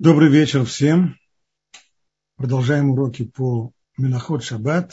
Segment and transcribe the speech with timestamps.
[0.00, 1.16] Добрый вечер всем.
[2.34, 4.92] Продолжаем уроки по Миноход Шаббат.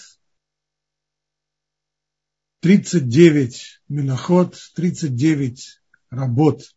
[2.59, 6.75] 39 Миноход, 39 работ,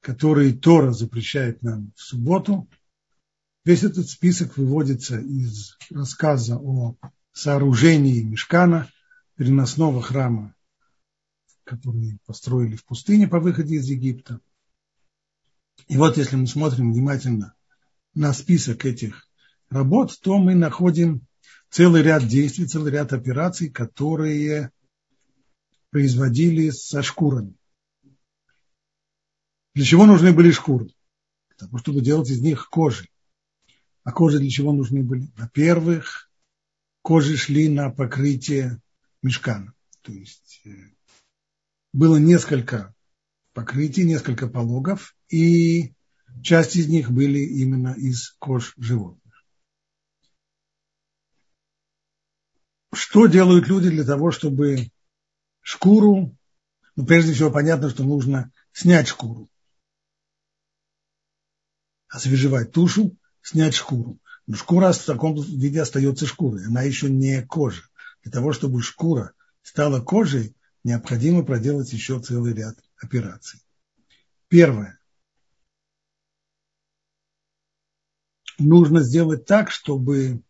[0.00, 2.70] которые Тора запрещает нам в субботу.
[3.64, 6.96] Весь этот список выводится из рассказа о
[7.32, 8.88] сооружении Мешкана,
[9.34, 10.54] переносного храма,
[11.64, 14.40] который построили в пустыне по выходе из Египта.
[15.86, 17.54] И вот если мы смотрим внимательно
[18.14, 19.28] на список этих
[19.70, 21.26] работ, то мы находим
[21.70, 24.70] целый ряд действий, целый ряд операций, которые
[25.90, 27.54] производили со шкурами.
[29.74, 30.86] Для чего нужны были шкуры?
[31.48, 33.08] Для того, чтобы делать из них кожи.
[34.04, 35.30] А кожи для чего нужны были?
[35.36, 36.30] Во-первых,
[37.02, 38.80] кожи шли на покрытие
[39.22, 39.74] мешкана.
[40.02, 40.70] То есть э,
[41.92, 42.94] было несколько
[43.58, 45.92] покрытий, несколько пологов, и
[46.44, 49.44] часть из них были именно из кож животных.
[52.92, 54.92] Что делают люди для того, чтобы
[55.60, 56.36] шкуру,
[56.94, 59.50] ну, прежде всего, понятно, что нужно снять шкуру,
[62.06, 64.20] освежевать тушу, снять шкуру.
[64.46, 67.82] Но шкура в таком виде остается шкурой, она еще не кожа.
[68.22, 69.32] Для того, чтобы шкура
[69.62, 70.54] стала кожей,
[70.84, 73.60] необходимо проделать еще целый ряд операций.
[74.48, 74.98] Первое.
[78.58, 80.42] Нужно сделать так, чтобы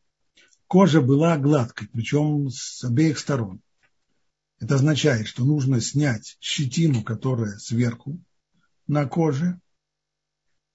[0.67, 3.61] кожа была гладкой, причем с обеих сторон.
[4.61, 8.19] Это означает, что нужно снять щетину, которая сверху
[8.87, 9.61] на коже,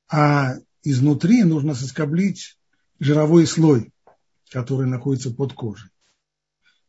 [0.09, 2.57] а изнутри нужно соскоблить
[2.99, 3.91] жировой слой,
[4.51, 5.89] который находится под кожей.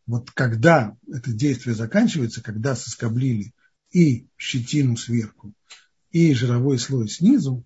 [0.06, 3.54] Вот когда это действие заканчивается, когда соскоблили
[3.94, 5.54] и щетину сверху,
[6.10, 7.64] и жировой слой снизу,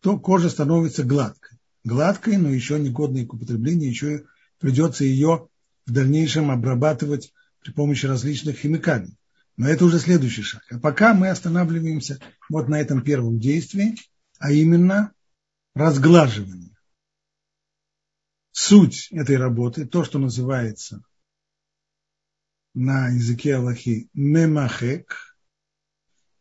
[0.00, 1.58] то кожа становится гладкой.
[1.84, 4.24] Гладкой, но еще негодной к употреблению, еще
[4.58, 5.48] придется ее
[5.86, 9.16] в дальнейшем обрабатывать при помощи различных химикалий.
[9.56, 10.62] Но это уже следующий шаг.
[10.70, 12.18] А пока мы останавливаемся
[12.48, 13.96] вот на этом первом действии,
[14.38, 15.12] а именно
[15.74, 16.74] разглаживание.
[18.52, 21.02] Суть этой работы, то, что называется
[22.72, 25.29] на языке Аллахи мемахек,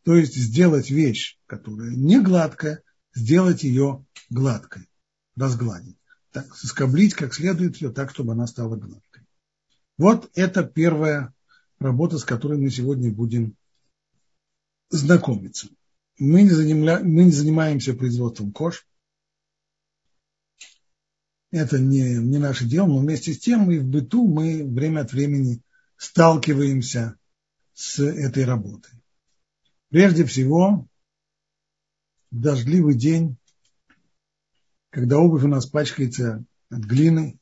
[0.04, 2.84] то есть сделать вещь, которая не гладкая,
[3.14, 4.90] сделать ее гладкой,
[5.36, 5.98] разгладить.
[6.32, 9.24] Так, соскоблить как следует ее так, чтобы она стала гладкой.
[9.98, 11.34] Вот это первая
[11.80, 13.56] работа, с которой мы сегодня будем
[14.90, 15.68] знакомиться.
[16.18, 17.00] Мы не, занимля...
[17.00, 18.86] мы не занимаемся производством кож.
[21.52, 25.12] Это не, не наше дело, но вместе с тем и в быту мы время от
[25.12, 25.62] времени
[25.98, 27.18] сталкиваемся
[27.74, 28.99] с этой работой.
[29.90, 30.88] Прежде всего,
[32.30, 33.38] дождливый день,
[34.92, 37.40] когда обувь у нас пачкается от глины,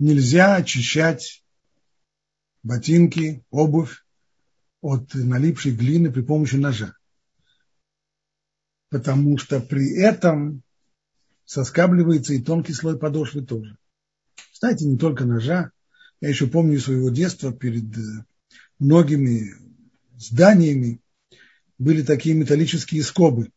[0.00, 1.44] нельзя очищать
[2.64, 4.04] ботинки, обувь
[4.80, 6.96] от налипшей глины при помощи ножа.
[8.90, 10.62] Потому что при этом
[11.44, 13.78] соскабливается и тонкий слой подошвы тоже.
[14.52, 15.70] Кстати, не только ножа.
[16.20, 17.84] Я еще помню своего детства перед
[18.78, 19.63] многими
[20.16, 21.00] зданиями
[21.78, 23.50] были такие металлические скобы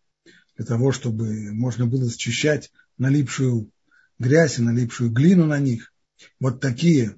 [0.56, 3.72] для того, чтобы можно было счищать налипшую
[4.19, 5.94] грязь и налипшую глину на них.
[6.40, 7.18] Вот такие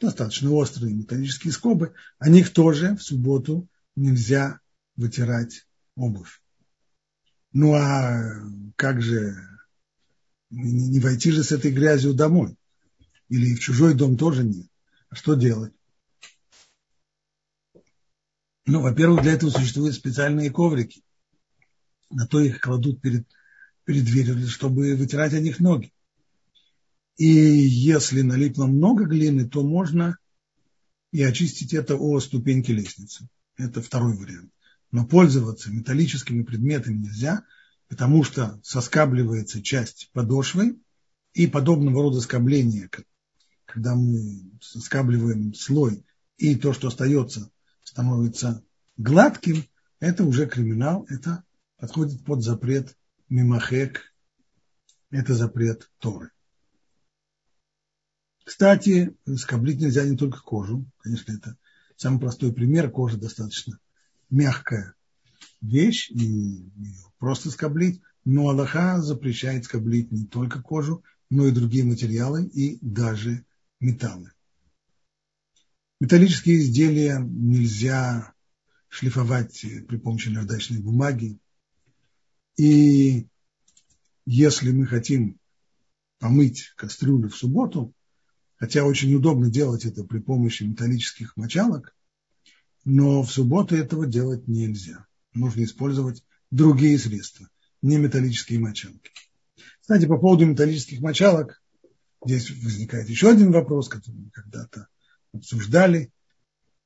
[0.00, 4.60] достаточно острые металлические скобы, о них тоже в субботу нельзя
[4.96, 6.42] вытирать обувь.
[7.52, 8.42] Ну а
[8.76, 9.34] как же
[10.50, 12.56] не войти же с этой грязью домой?
[13.28, 14.66] Или в чужой дом тоже нет?
[15.08, 15.72] А что делать?
[18.66, 21.02] Ну, во-первых, для этого существуют специальные коврики.
[22.10, 23.26] На то их кладут перед,
[23.84, 25.92] перед дверью, чтобы вытирать о них ноги.
[27.16, 30.18] И если налипло много глины, то можно
[31.12, 33.28] и очистить это о ступеньке лестницы.
[33.56, 34.50] Это второй вариант.
[34.90, 37.44] Но пользоваться металлическими предметами нельзя,
[37.88, 40.76] потому что соскабливается часть подошвы,
[41.34, 42.88] и подобного рода скобления,
[43.66, 46.02] когда мы соскабливаем слой,
[46.38, 47.50] и то, что остается
[47.96, 48.62] становится
[48.98, 49.64] гладким,
[50.00, 51.44] это уже криминал, это
[51.78, 52.94] подходит под запрет
[53.30, 54.12] мимахек,
[55.10, 56.30] это запрет Торы.
[58.44, 61.56] Кстати, скоблить нельзя не только кожу, конечно, это
[61.96, 63.78] самый простой пример, кожа достаточно
[64.28, 64.94] мягкая
[65.62, 71.84] вещь, и ее просто скоблить, но Аллаха запрещает скоблить не только кожу, но и другие
[71.84, 73.46] материалы и даже
[73.80, 74.32] металлы.
[75.98, 78.34] Металлические изделия нельзя
[78.88, 81.38] шлифовать при помощи наждачной бумаги.
[82.58, 83.26] И
[84.26, 85.38] если мы хотим
[86.18, 87.94] помыть кастрюлю в субботу,
[88.56, 91.94] хотя очень удобно делать это при помощи металлических мочалок,
[92.84, 95.06] но в субботу этого делать нельзя.
[95.32, 97.48] Нужно использовать другие средства,
[97.82, 99.10] не металлические мочалки.
[99.80, 101.62] Кстати, по поводу металлических мочалок,
[102.24, 104.88] здесь возникает еще один вопрос, который мы когда-то
[105.32, 106.12] обсуждали.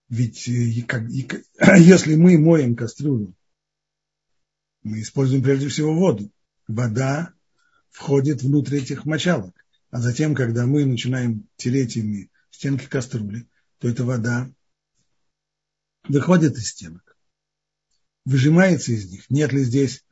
[0.09, 0.53] Ведь э,
[1.79, 3.35] если мы моем кастрюлю,
[4.83, 6.31] мы используем прежде всего воду.
[6.67, 7.33] Вода
[7.91, 9.55] входит внутрь этих мочалок.
[9.91, 13.49] А затем, когда мы начинаем тереть ими стенки кастрюли,
[13.79, 14.51] то эта вода
[16.09, 17.17] выходит из стенок,
[18.25, 19.29] выжимается из них.
[19.31, 20.05] Нет ли здесь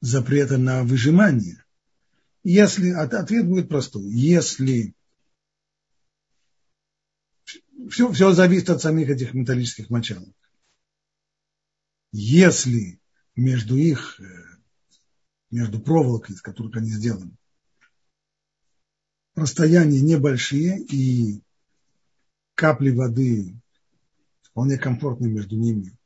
[0.00, 1.64] запрета на выжимание?
[2.42, 4.04] Если ответ будет простой.
[4.04, 4.94] Если
[7.90, 10.34] все, все зависит от самих этих металлических мочалок.
[12.12, 13.00] Если
[13.34, 14.24] между их, э,
[15.50, 17.36] между проволокой, из которых они сделаны,
[19.34, 21.42] расстояния небольшие и
[22.54, 23.54] капли воды
[24.42, 25.96] вполне комфортно между ними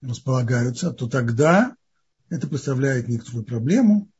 [0.00, 1.76] располагаются, то тогда
[2.28, 4.10] это представляет некоторую проблему.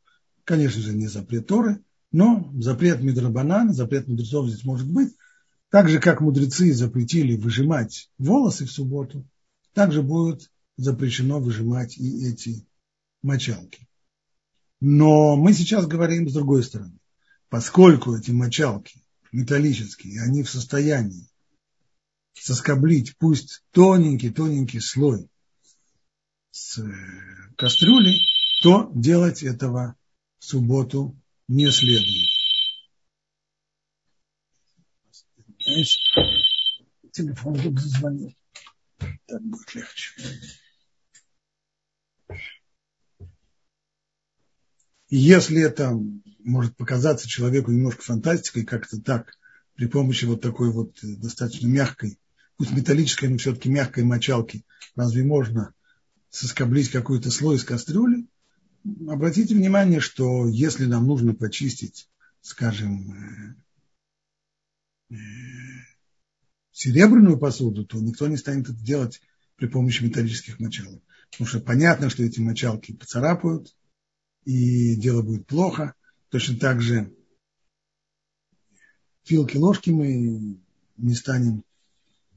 [0.44, 5.17] Конечно же, не запрет Торы, но запрет Мидрабанан, запрет мудрецов здесь может быть.
[5.70, 9.26] Так же, как мудрецы запретили выжимать волосы в субботу,
[9.74, 12.66] также будет запрещено выжимать и эти
[13.22, 13.86] мочалки.
[14.80, 16.98] Но мы сейчас говорим с другой стороны.
[17.50, 21.28] Поскольку эти мочалки металлические, они в состоянии
[22.34, 25.28] соскоблить пусть тоненький-тоненький слой
[26.50, 26.92] с э,
[27.56, 28.20] кастрюли,
[28.62, 29.96] то делать этого
[30.38, 31.16] в субботу
[31.48, 32.37] не следует.
[37.12, 38.34] Телефон вдруг зазвонил.
[39.26, 40.12] Так будет легче.
[45.10, 45.98] Если это
[46.40, 49.38] может показаться человеку немножко фантастикой, как-то так,
[49.74, 52.18] при помощи вот такой вот достаточно мягкой,
[52.56, 54.64] пусть металлической, но все-таки мягкой мочалки,
[54.96, 55.72] разве можно
[56.30, 58.26] соскоблить какой-то слой из кастрюли?
[59.08, 62.08] Обратите внимание, что если нам нужно почистить,
[62.40, 63.54] скажем, э, э,
[66.72, 69.20] серебряную посуду, то никто не станет это делать
[69.56, 71.02] при помощи металлических мочалок.
[71.30, 73.74] Потому что понятно, что эти мочалки поцарапают,
[74.44, 75.94] и дело будет плохо.
[76.30, 77.12] Точно так же
[79.24, 80.58] филки, ложки мы
[80.96, 81.64] не станем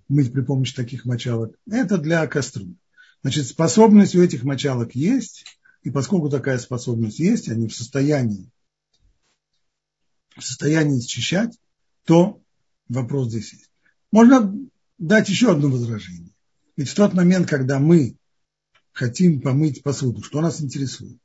[0.07, 1.57] мыть при помощи таких мочалок.
[1.69, 2.75] Это для кастрюли.
[3.21, 5.45] Значит, способность у этих мочалок есть,
[5.83, 8.51] и поскольку такая способность есть, они в состоянии,
[10.35, 11.57] в состоянии счищать,
[12.05, 12.41] то
[12.91, 13.71] вопрос здесь есть.
[14.11, 14.53] Можно
[14.97, 16.33] дать еще одно возражение.
[16.75, 18.17] Ведь в тот момент, когда мы
[18.91, 21.19] хотим помыть посуду, что нас интересует?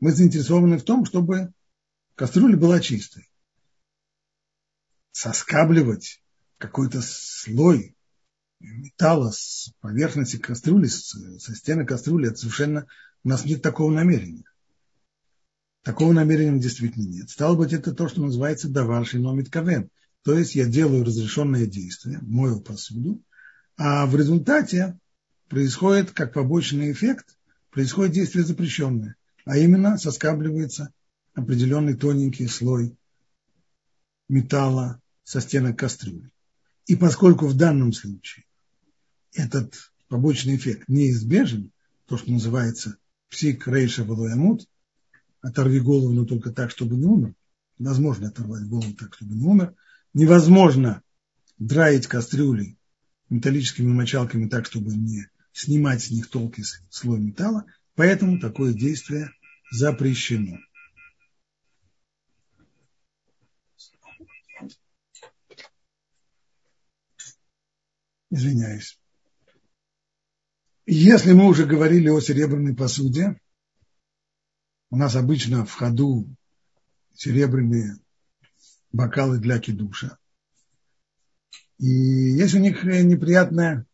[0.00, 1.52] Мы заинтересованы в том, чтобы
[2.14, 3.28] кастрюля была чистой.
[5.12, 6.22] Соскабливать
[6.58, 7.96] какой-то слой
[8.60, 12.86] металла с поверхности кастрюли, со стены кастрюли, это совершенно
[13.24, 14.44] у нас нет такого намерения.
[15.82, 17.30] Такого намерения действительно нет.
[17.30, 19.90] Стало быть, это то, что называется даварший номит кавен.
[20.26, 23.22] То есть я делаю разрешенное действие, мою посуду,
[23.76, 24.98] а в результате
[25.46, 27.38] происходит, как побочный эффект,
[27.70, 29.14] происходит действие запрещенное
[29.44, 30.92] а именно соскабливается
[31.32, 32.98] определенный тоненький слой
[34.28, 36.32] металла со стенок кастрюли.
[36.86, 38.46] И поскольку в данном случае
[39.32, 41.70] этот побочный эффект неизбежен,
[42.06, 42.96] то, что называется
[43.28, 44.68] псик рейша валуямут,
[45.40, 47.36] оторви голову, но только так, чтобы не умер,
[47.78, 49.76] невозможно оторвать голову так, чтобы не умер,
[50.16, 51.02] невозможно
[51.58, 52.78] драить кастрюли
[53.28, 59.30] металлическими мочалками так, чтобы не снимать с них толкий слой металла, поэтому такое действие
[59.70, 60.58] запрещено.
[68.30, 68.98] Извиняюсь.
[70.86, 73.38] Если мы уже говорили о серебряной посуде,
[74.88, 76.26] у нас обычно в ходу
[77.12, 77.98] серебряные
[78.92, 80.18] бокалы для кидуша.
[81.78, 83.86] И есть у них неприятное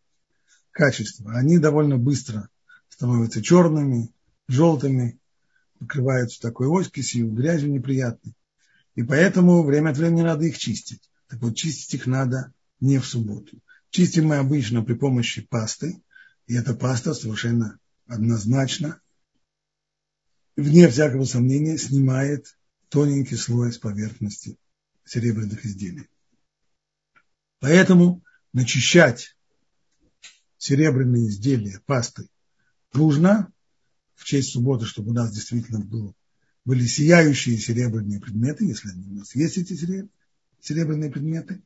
[0.71, 1.33] качество.
[1.33, 2.49] Они довольно быстро
[2.89, 4.13] становятся черными,
[4.49, 5.19] желтыми,
[5.79, 8.35] покрываются такой оськисью, грязью неприятной.
[8.95, 11.11] И поэтому время от времени надо их чистить.
[11.29, 13.59] Так вот, чистить их надо не в субботу.
[13.91, 16.03] Чистим мы обычно при помощи пасты,
[16.47, 19.01] и эта паста совершенно однозначно,
[20.57, 22.57] вне всякого сомнения, снимает
[22.89, 24.57] тоненький слой с поверхности
[25.05, 26.09] серебряных изделий.
[27.61, 29.37] Поэтому начищать
[30.59, 32.29] серебряные изделия пастой
[32.93, 33.53] нужно,
[34.15, 36.15] в честь субботы, чтобы у нас действительно был
[36.65, 39.75] были сияющие серебряные предметы, если они у нас есть эти
[40.61, 41.63] серебряные предметы,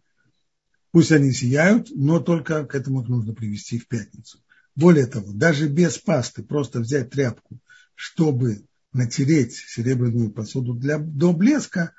[0.91, 4.43] пусть они сияют, но только к этому их нужно привести в пятницу.
[4.75, 7.59] Более того, даже без пасты просто взять тряпку,
[7.95, 11.93] чтобы натереть серебряную посуду для, до блеска,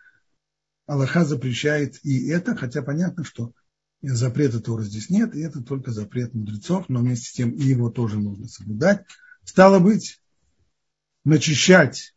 [0.88, 3.54] Аллаха запрещает и это, хотя понятно, что
[4.02, 7.92] запрета Тора здесь нет, и это только запрет мудрецов, но вместе с тем и его
[7.92, 9.06] тоже нужно соблюдать.
[9.44, 10.22] Стало быть,
[11.26, 12.16] начищать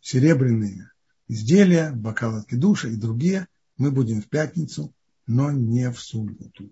[0.00, 0.90] серебряные
[1.26, 4.94] изделия, бокалы от душа и другие мы будем в пятницу,
[5.26, 6.70] но не в субботу.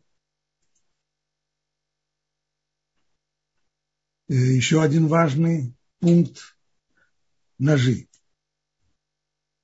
[4.28, 6.56] И еще один важный пункт–
[7.58, 8.08] ножи.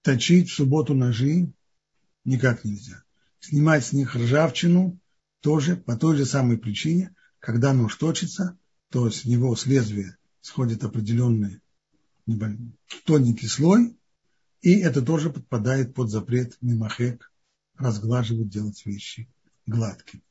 [0.00, 1.52] Точить в субботу ножи
[2.26, 3.02] никак нельзя.
[3.40, 4.98] Снимать с них ржавчину
[5.40, 8.58] тоже по той же самой причине, когда нож точится,
[8.90, 11.60] то с него с лезвия сходит определенный
[13.04, 13.96] тоненький слой,
[14.60, 17.30] и это тоже подпадает под запрет мимахек
[17.76, 19.28] разглаживать, делать вещи
[19.66, 20.22] гладкими.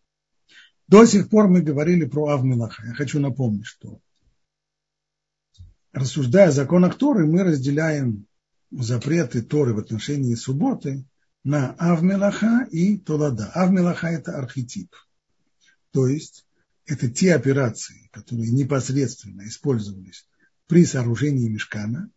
[0.88, 2.86] До сих пор мы говорили про Авмилаха.
[2.86, 4.02] Я хочу напомнить, что
[5.94, 8.28] рассуждая о законах Торы, мы разделяем
[8.72, 11.06] запреты Торы в отношении субботы
[11.46, 13.52] на Авмелаха и Толада.
[13.54, 14.94] Авмелаха– это архетип.
[15.92, 16.46] То есть
[16.86, 20.28] это те операции, которые непосредственно использовались
[20.66, 22.10] при сооружении мешкана,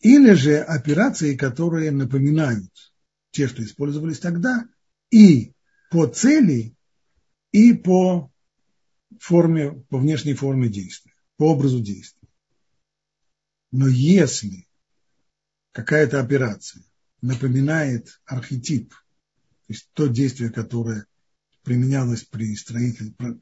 [0.00, 2.72] или же операции, которые напоминают
[3.32, 4.68] те, что использовались тогда,
[5.10, 5.54] и
[5.90, 6.76] по цели,
[7.50, 8.30] и по
[9.18, 12.28] форме, по внешней форме действия, по образу действия.
[13.72, 14.65] Но если
[15.76, 16.82] какая-то операция
[17.20, 18.96] напоминает архетип, то
[19.68, 21.04] есть то действие, которое
[21.64, 22.56] применялось при,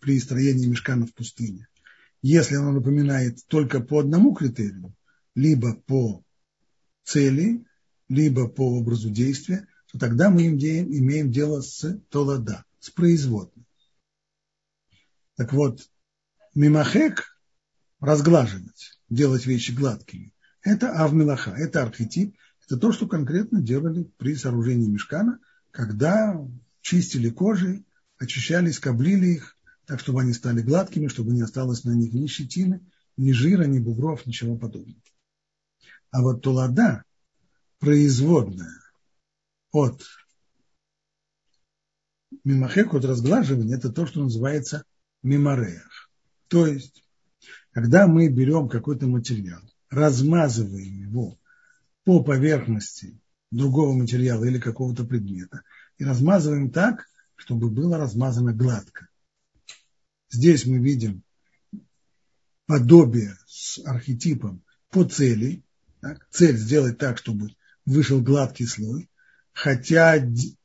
[0.01, 1.69] при строении мешкана в пустыне,
[2.23, 4.97] если оно напоминает только по одному критерию,
[5.37, 6.25] либо по
[7.05, 7.65] цели,
[8.09, 13.65] либо по образу действия, то тогда мы имеем дело с толада, с производной.
[15.37, 15.89] Так вот,
[16.53, 17.39] мимахек,
[18.01, 20.34] разглаживать, делать вещи гладкими,
[20.65, 25.39] это авмилаха, это архетип, это то, что конкретно делали при сооружении мешкана,
[25.71, 26.41] когда
[26.81, 27.85] чистили кожи,
[28.19, 32.81] очищали, скоблили их, так, чтобы они стали гладкими, чтобы не осталось на них ни щетины,
[33.19, 35.01] ни жира, ни бугров, ничего подобного.
[36.11, 37.05] А вот тулада,
[37.79, 38.81] производная
[39.71, 40.03] от
[42.45, 44.85] мимахек, от разглаживания, это то, что называется
[45.23, 46.11] мимореях.
[46.49, 47.05] То есть,
[47.73, 49.61] когда мы берем какой-то материал,
[49.95, 51.39] размазываем его
[52.05, 53.21] по поверхности
[53.51, 55.63] другого материала или какого-то предмета,
[55.99, 59.09] и размазываем так, чтобы было размазано гладко.
[60.31, 61.23] Здесь мы видим
[62.67, 65.63] подобие с архетипом по цели.
[66.01, 66.27] Так?
[66.31, 67.51] Цель сделать так, чтобы
[67.87, 69.09] вышел гладкий слой,
[69.53, 70.17] хотя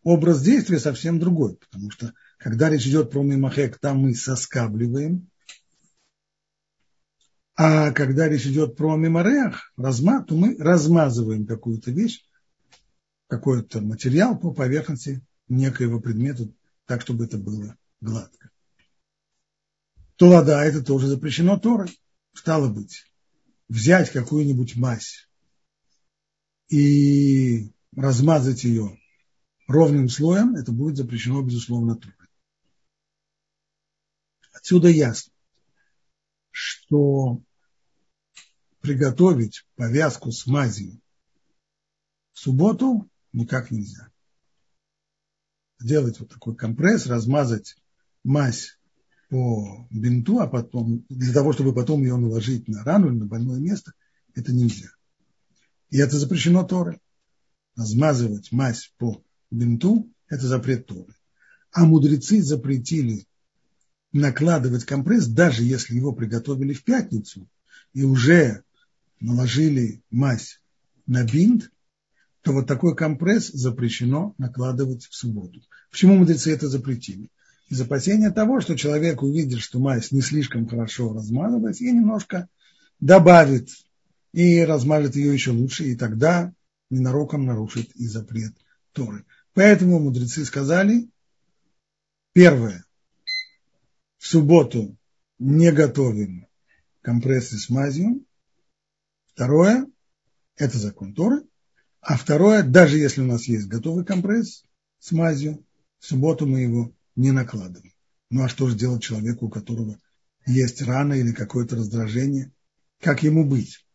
[0.03, 5.28] образ действия совсем другой, потому что когда речь идет про мимахек, там мы соскабливаем,
[7.61, 12.25] а когда речь идет про мемореях, разма, то мы размазываем какую-то вещь,
[13.27, 16.49] какой-то материал по поверхности некоего предмета,
[16.85, 18.49] так, чтобы это было гладко
[20.19, 21.97] то вода это тоже запрещено Торой.
[22.33, 23.05] Стало быть,
[23.69, 25.29] взять какую-нибудь мазь
[26.67, 28.99] и размазать ее
[29.65, 32.27] ровным слоем, это будет запрещено, безусловно, Торой.
[34.51, 35.31] Отсюда ясно,
[36.51, 37.41] что
[38.81, 40.99] приготовить повязку с мазью
[42.33, 44.09] в субботу никак нельзя.
[45.79, 47.75] Сделать вот такой компресс, размазать
[48.23, 48.77] мазь
[49.29, 53.59] по бинту, а потом для того, чтобы потом ее наложить на рану или на больное
[53.59, 53.93] место,
[54.35, 54.89] это нельзя.
[55.89, 56.99] И это запрещено Торой.
[57.75, 61.13] Размазывать мазь по бинту– это запрет Торы.
[61.71, 63.27] А мудрецы запретили
[64.11, 67.47] накладывать компресс, даже если его приготовили в пятницу
[67.93, 68.63] и уже
[69.19, 70.61] наложили мазь
[71.05, 71.71] на бинт,
[72.41, 75.61] то вот такой компресс запрещено накладывать в субботу.
[75.91, 77.29] Почему мудрецы это запретили?
[77.69, 82.49] из опасения того, что человек увидит, что мазь не слишком хорошо размазывается, и немножко
[82.99, 83.69] добавит
[84.33, 86.51] и размажет ее еще лучше, и тогда
[86.89, 88.53] ненароком нарушит и запрет
[88.91, 89.25] Торы.
[89.53, 91.09] Поэтому мудрецы сказали,
[92.33, 92.85] первое,
[94.17, 94.97] в субботу
[95.37, 96.47] не готовим
[97.01, 98.25] компрессы с мазью,
[99.39, 99.87] второе,
[100.57, 101.43] это закон Торы,
[102.01, 104.65] а второе, даже если у нас есть готовый компресс
[104.99, 105.65] с мазью,
[105.99, 107.95] в субботу мы его не накладывай.
[108.29, 109.97] Ну а что же делать человеку, у которого
[110.45, 112.51] есть рана или какое-то раздражение?
[112.99, 113.85] Как ему быть?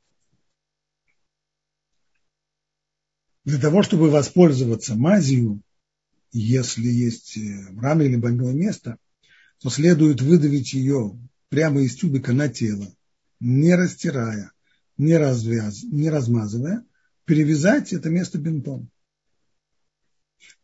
[3.45, 5.61] Для того, чтобы воспользоваться мазью,
[6.33, 8.97] если есть э, рана или больное место,
[9.61, 11.19] то следует выдавить ее
[11.51, 12.91] прямо из тюбика на тело,
[13.41, 14.54] не растирая,
[14.97, 16.85] не, развяз, не размазывая,
[17.25, 18.91] перевязать это место бинтом.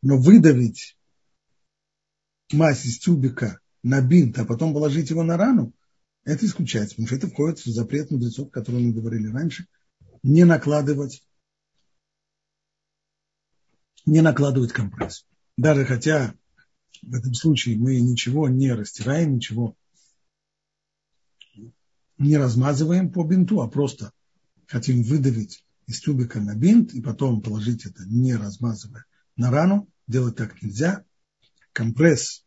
[0.02, 0.96] Но выдавить
[2.52, 5.72] мазь из тюбика на бинт, а потом положить его на рану,
[6.24, 9.66] это исключается, потому что это входит в запрет мудрецов, о котором мы говорили раньше,
[10.22, 11.26] не накладывать,
[14.04, 15.26] не накладывать компресс.
[15.56, 16.34] Даже хотя
[17.02, 19.76] в этом случае мы ничего не растираем, ничего
[22.18, 24.12] не размазываем по бинту, а просто
[24.70, 29.04] хотим выдавить из тюбика на бинт и потом положить это, не размазывая
[29.36, 29.88] на рану.
[30.06, 31.04] Делать так нельзя.
[31.72, 32.44] Компресс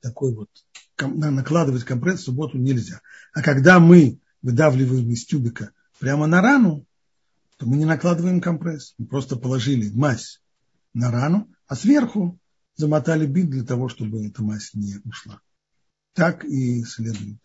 [0.00, 0.50] такой вот,
[0.98, 3.00] накладывать компресс в субботу нельзя.
[3.32, 6.86] А когда мы выдавливаем из тюбика прямо на рану,
[7.56, 8.94] то мы не накладываем компресс.
[8.98, 10.42] Мы просто положили мазь
[10.92, 12.38] на рану, а сверху
[12.76, 15.40] замотали бинт для того, чтобы эта мазь не ушла.
[16.12, 17.38] Так и следует.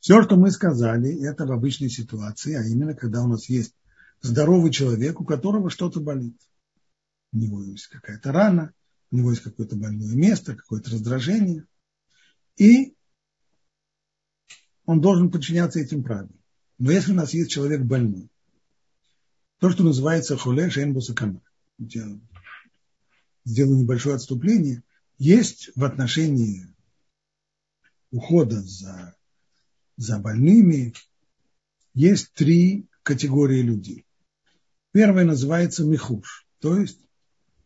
[0.00, 3.74] Все, что мы сказали, это в обычной ситуации, а именно, когда у нас есть
[4.20, 6.36] здоровый человек, у которого что-то болит.
[7.32, 8.72] У него есть какая-то рана,
[9.10, 11.66] у него есть какое-то больное место, какое-то раздражение.
[12.56, 12.94] И
[14.84, 16.38] он должен подчиняться этим правилам.
[16.78, 18.30] Но если у нас есть человек больной,
[19.58, 21.42] то, что называется хуле шейнбусакана,
[23.44, 24.84] сделаю небольшое отступление,
[25.18, 26.72] есть в отношении
[28.10, 29.17] ухода за,
[29.98, 30.94] за больными,
[31.92, 34.06] есть три категории людей.
[34.92, 37.00] Первая называется михуш, то есть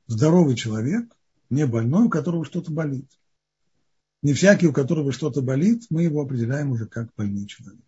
[0.06, 1.14] здоровый человек,
[1.50, 3.08] не больной, у которого что-то болит.
[4.22, 7.84] Не всякий, у которого что-то болит, мы его определяем уже как больной человек.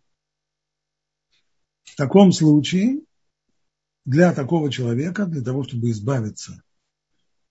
[1.84, 3.00] В таком случае
[4.04, 6.62] для такого человека, для того, чтобы избавиться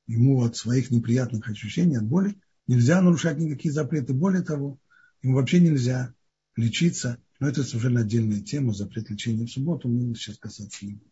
[0.06, 4.14] ему от своих неприятных ощущений, от боли, нельзя нарушать никакие запреты.
[4.14, 4.78] Более того,
[5.22, 6.14] ему вообще нельзя
[6.56, 7.18] лечиться.
[7.40, 11.12] Но это совершенно отдельная тема, запрет лечения в субботу, мы сейчас касаться не будем.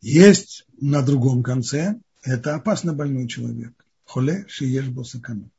[0.00, 3.72] Есть на другом конце, это опасно больной человек.
[4.04, 5.50] Холе шиеш босакана.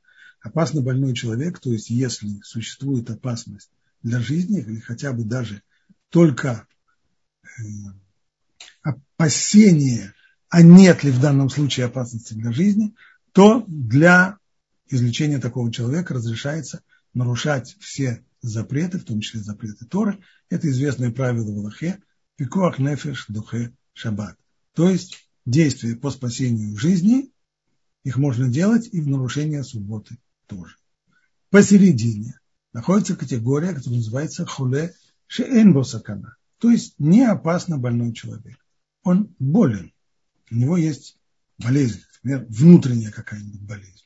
[0.41, 3.69] Опасно больной человек, то есть если существует опасность
[4.01, 5.61] для жизни, или хотя бы даже
[6.09, 6.67] только
[7.43, 7.61] э,
[8.81, 10.13] опасение,
[10.49, 12.95] а нет ли в данном случае опасности для жизни,
[13.31, 14.37] то для
[14.89, 16.81] излечения такого человека разрешается
[17.13, 20.19] нарушать все запреты, в том числе запреты Торы.
[20.49, 21.99] Это известное правило в Аллахе–
[22.41, 24.35] пикуах нефеш духе шаббат.
[24.73, 27.31] То есть действия по спасению жизни,
[28.03, 30.75] их можно делать и в нарушение субботы тоже.
[31.51, 32.39] Посередине
[32.73, 34.95] находится категория, которая называется хуле
[35.27, 38.57] шеэнбосакана, то есть не опасно больной человек.
[39.03, 39.93] Он болен,
[40.49, 41.17] у него есть
[41.59, 44.05] болезнь, например, внутренняя какая-нибудь болезнь.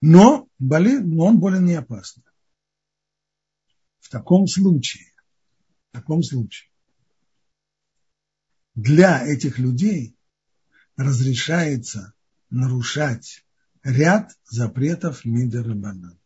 [0.00, 2.22] Но, болезнь, но он болен не опасно.
[4.00, 5.12] В таком случае,
[5.90, 6.70] в таком случае,
[8.74, 10.16] для этих людей
[10.96, 12.14] разрешается
[12.48, 13.44] нарушать
[13.82, 16.18] ряд запретов Мидер Банан.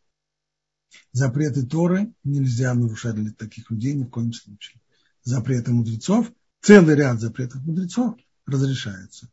[1.11, 4.81] Запреты Торы нельзя нарушать для таких людей ни в коем случае.
[5.23, 6.31] Запреты мудрецов,
[6.61, 9.31] целый ряд запретов мудрецов разрешается.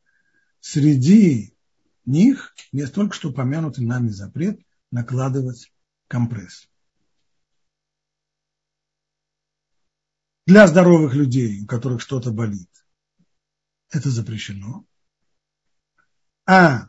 [0.60, 1.54] Среди
[2.06, 4.60] них есть только что помянутый нами запрет
[4.90, 5.72] накладывать
[6.08, 6.68] компресс.
[10.46, 12.68] Для здоровых людей, у которых что-то болит,
[13.90, 14.84] это запрещено.
[16.46, 16.88] А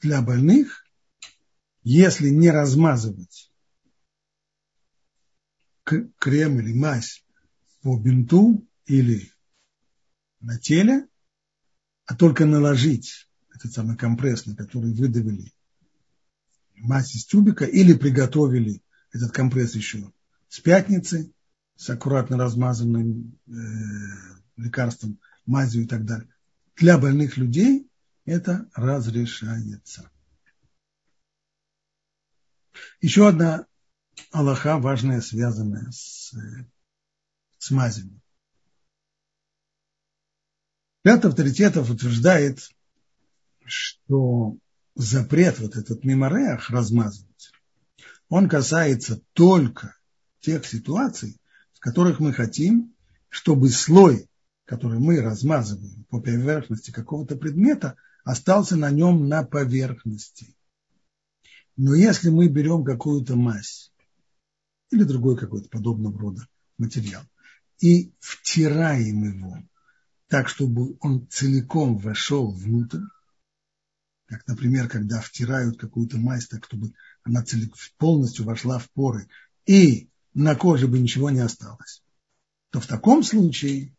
[0.00, 0.84] для больных,
[1.82, 3.50] если не размазывать
[5.84, 7.24] крем или мазь
[7.80, 9.32] по бинту или
[10.40, 11.08] на теле,
[12.04, 13.27] а только наложить
[13.58, 15.52] этот самый компресс, на который выдавили
[16.76, 20.12] мазь из тюбика, или приготовили этот компресс еще
[20.48, 21.32] с пятницы,
[21.76, 23.50] с аккуратно размазанным э,
[24.56, 26.28] лекарством мазью и так далее.
[26.76, 27.90] Для больных людей
[28.24, 30.10] это разрешается.
[33.00, 33.66] Еще одна
[34.30, 36.34] Аллаха важная, связанная с,
[37.58, 38.20] с мазями.
[41.04, 42.68] Ряд авторитетов утверждает,
[43.68, 44.56] что
[44.94, 47.52] запрет, вот этот мемореах размазывать,
[48.28, 49.96] он касается только
[50.40, 51.40] тех ситуаций,
[51.74, 52.94] в которых мы хотим,
[53.30, 54.28] чтобы слой
[54.68, 60.54] который мы размазываем по поверхности какого-то предмета, остался на нем на поверхности.
[61.78, 63.90] Но если мы берем какую-то мазь
[64.90, 67.22] или другой какой-то подобного рода материал,
[67.80, 69.56] и втираем его
[70.26, 73.00] так, чтобы он целиком вошел внутрь,
[74.28, 77.42] как, например, когда втирают какую-то мазь, так, чтобы она
[77.96, 79.28] полностью вошла в поры,
[79.64, 82.02] и на коже бы ничего не осталось,
[82.70, 83.96] то в таком случае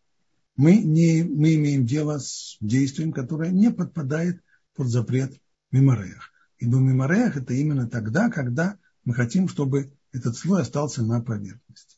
[0.56, 4.44] мы, не, мы имеем дело с действием, которое не подпадает
[4.76, 5.34] под запрет
[5.72, 6.32] мемореях.
[6.60, 11.98] Ибо мемореях это именно тогда, когда мы хотим, чтобы этот слой остался на поверхности.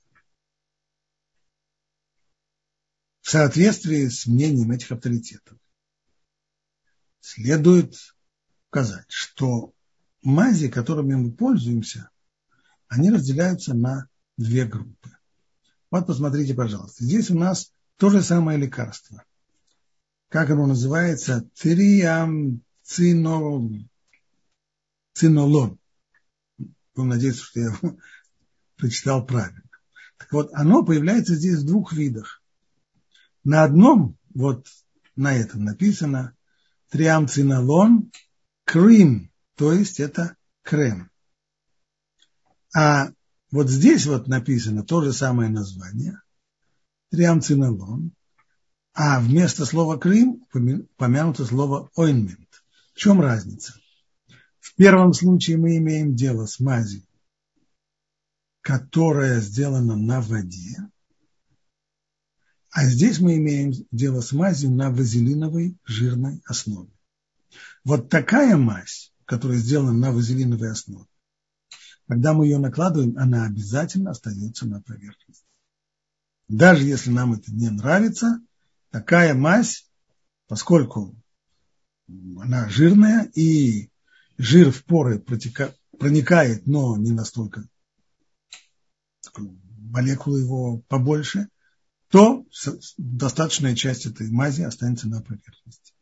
[3.21, 5.57] В соответствии с мнением этих авторитетов
[7.19, 7.95] следует
[8.71, 9.73] указать, что
[10.23, 12.09] мази, которыми мы пользуемся,
[12.87, 14.07] они разделяются на
[14.37, 15.09] две группы.
[15.91, 17.03] Вот посмотрите, пожалуйста.
[17.03, 19.25] Здесь у нас то же самое лекарство.
[20.29, 21.49] Как оно называется?
[21.59, 23.89] Триамцинолон.
[25.15, 25.77] Цинолон.
[26.95, 27.97] Будем надеяться, что я его
[28.77, 29.63] прочитал правильно.
[30.17, 32.41] Так вот, оно появляется здесь в двух видах.
[33.43, 34.65] На одном, вот
[35.17, 36.37] на этом написано,
[36.89, 38.09] триамцинолон
[38.65, 41.09] крем, то есть это крем.
[42.75, 43.11] А
[43.51, 46.21] вот здесь вот написано то же самое название,
[47.11, 48.13] триамцинолон,
[48.93, 50.45] а вместо слова крем
[50.97, 52.63] помянуто слово ойнмент.
[52.93, 53.73] В чем разница?
[54.59, 57.03] В первом случае мы имеем дело с мазью,
[58.61, 60.77] которая сделана на воде,
[62.69, 66.91] а здесь мы имеем дело с мазью на вазелиновой жирной основе.
[67.83, 71.07] Вот такая мазь, которая сделана на вазелиновой основе,
[72.07, 75.45] когда мы ее накладываем, она обязательно остается на поверхности.
[76.47, 78.41] Даже если нам это не нравится,
[78.89, 79.89] такая мазь,
[80.47, 81.15] поскольку
[82.07, 83.89] она жирная и
[84.37, 87.63] жир в поры протека, проникает, но не настолько
[89.91, 91.47] молекулы его побольше,
[92.09, 92.45] то
[92.97, 95.93] достаточная часть этой мази останется на поверхности.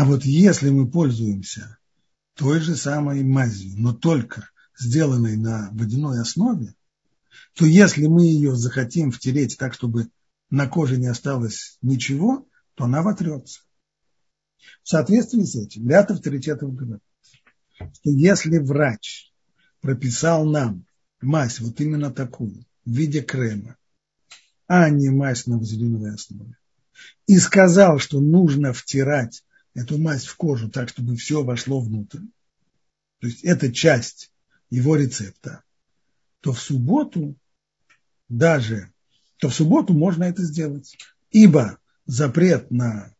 [0.00, 1.76] А вот если мы пользуемся
[2.32, 6.74] той же самой мазью, но только сделанной на водяной основе,
[7.54, 10.08] то если мы ее захотим втереть так, чтобы
[10.48, 13.60] на коже не осталось ничего, то она вотрется.
[14.82, 17.04] В соответствии с этим ряд авторитетов говорит,
[17.74, 19.34] что если врач
[19.82, 20.86] прописал нам
[21.20, 23.76] мазь вот именно такую, в виде крема,
[24.66, 26.56] а не мазь на вазелиновой основе,
[27.26, 32.20] и сказал, что нужно втирать эту мазь в кожу так, чтобы все вошло внутрь,
[33.20, 34.32] то есть это часть
[34.70, 35.62] его рецепта,
[36.40, 37.36] то в субботу
[38.28, 38.92] даже,
[39.38, 40.96] то в субботу можно это сделать.
[41.30, 43.14] Ибо запрет на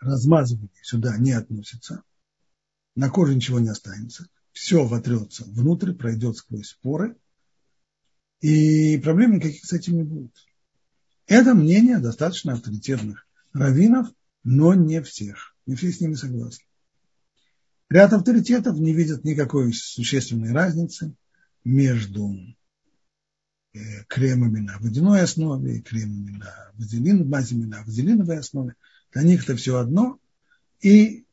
[0.00, 2.02] размазывание сюда не относится,
[2.94, 7.16] на коже ничего не останется, все вотрется внутрь, пройдет сквозь поры,
[8.40, 10.34] и проблем никаких с этим не будет.
[11.26, 14.08] Это мнение достаточно авторитетных раввинов,
[14.44, 15.54] но не всех.
[15.66, 16.64] Не все с ними согласны.
[17.88, 21.14] Ряд авторитетов не видят никакой существенной разницы
[21.64, 22.34] между
[23.74, 28.74] э, кремами на водяной основе и кремами на вазелин, мазями на вазелиновой основе.
[29.12, 30.18] Для них это все одно.
[30.80, 31.26] И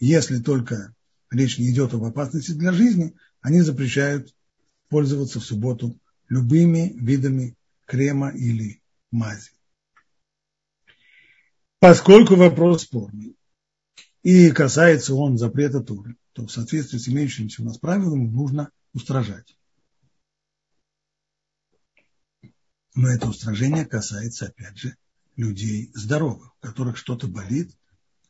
[0.00, 0.94] если только
[1.30, 4.34] речь не идет об опасности для жизни, они запрещают
[4.88, 9.52] пользоваться в субботу любыми видами крема или мази
[11.84, 13.36] поскольку вопрос спорный,
[14.22, 19.58] и касается он запрета Туры, то в соответствии с имеющимися у нас правилами нужно устражать.
[22.94, 24.96] Но это устражение касается, опять же,
[25.36, 27.76] людей здоровых, у которых что-то болит,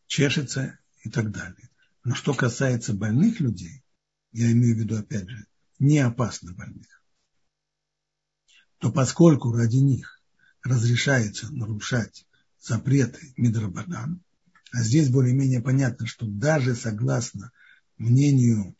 [0.08, 1.70] чешется и так далее.
[2.02, 3.84] Но что касается больных людей,
[4.32, 5.46] я имею в виду, опять же,
[5.78, 7.04] не опасно больных,
[8.78, 10.20] то поскольку ради них
[10.64, 12.26] разрешается нарушать
[12.64, 14.22] запреты Мидрабадан,
[14.72, 17.52] а здесь более-менее понятно, что даже согласно
[17.98, 18.74] мнению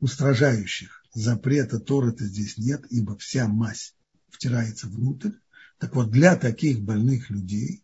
[0.00, 3.94] устражающих запрета Торы-то здесь нет, ибо вся мазь
[4.28, 5.32] втирается внутрь.
[5.78, 7.82] Так вот, для таких больных людей,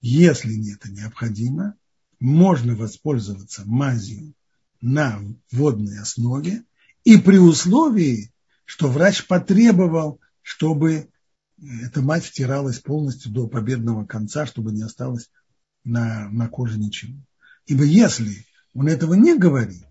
[0.00, 1.76] если не это необходимо,
[2.18, 4.34] можно воспользоваться мазью
[4.80, 5.20] на
[5.52, 6.64] водной основе
[7.04, 8.32] и при условии,
[8.64, 11.10] что врач потребовал, чтобы
[11.82, 15.30] эта мать втиралась полностью до победного конца, чтобы не осталось
[15.84, 17.18] на, на коже ничего.
[17.66, 19.84] Ибо если он этого не говорит,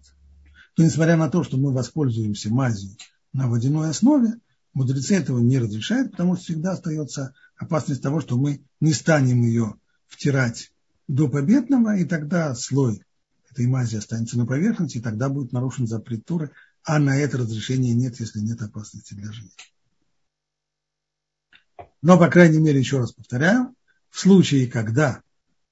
[0.75, 2.95] то несмотря на то, что мы воспользуемся мазью
[3.33, 4.33] на водяной основе,
[4.73, 9.75] мудрецы этого не разрешают, потому что всегда остается опасность того, что мы не станем ее
[10.07, 10.71] втирать
[11.07, 13.03] до победного, и тогда слой
[13.51, 16.51] этой мази останется на поверхности, и тогда будет нарушен запрет Туры,
[16.83, 19.51] а на это разрешение нет, если нет опасности для жизни.
[22.01, 23.75] Но, по крайней мере, еще раз повторяю,
[24.09, 25.21] в случае, когда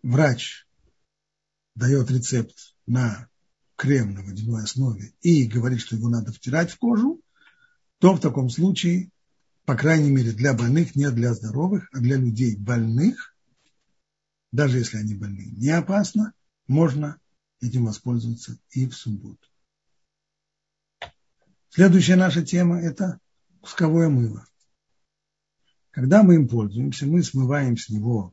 [0.03, 0.67] врач
[1.75, 3.29] дает рецепт на
[3.75, 7.21] крем на водяной основе и говорит, что его надо втирать в кожу,
[7.99, 9.11] то в таком случае,
[9.65, 13.35] по крайней мере, для больных, не для здоровых, а для людей больных,
[14.51, 16.33] даже если они больны, не опасно,
[16.67, 17.19] можно
[17.61, 19.47] этим воспользоваться и в субботу.
[21.69, 23.19] Следующая наша тема– это
[23.61, 24.46] кусковое мыло.
[25.97, 28.31] Когда мы им пользуемся, мы смываем с него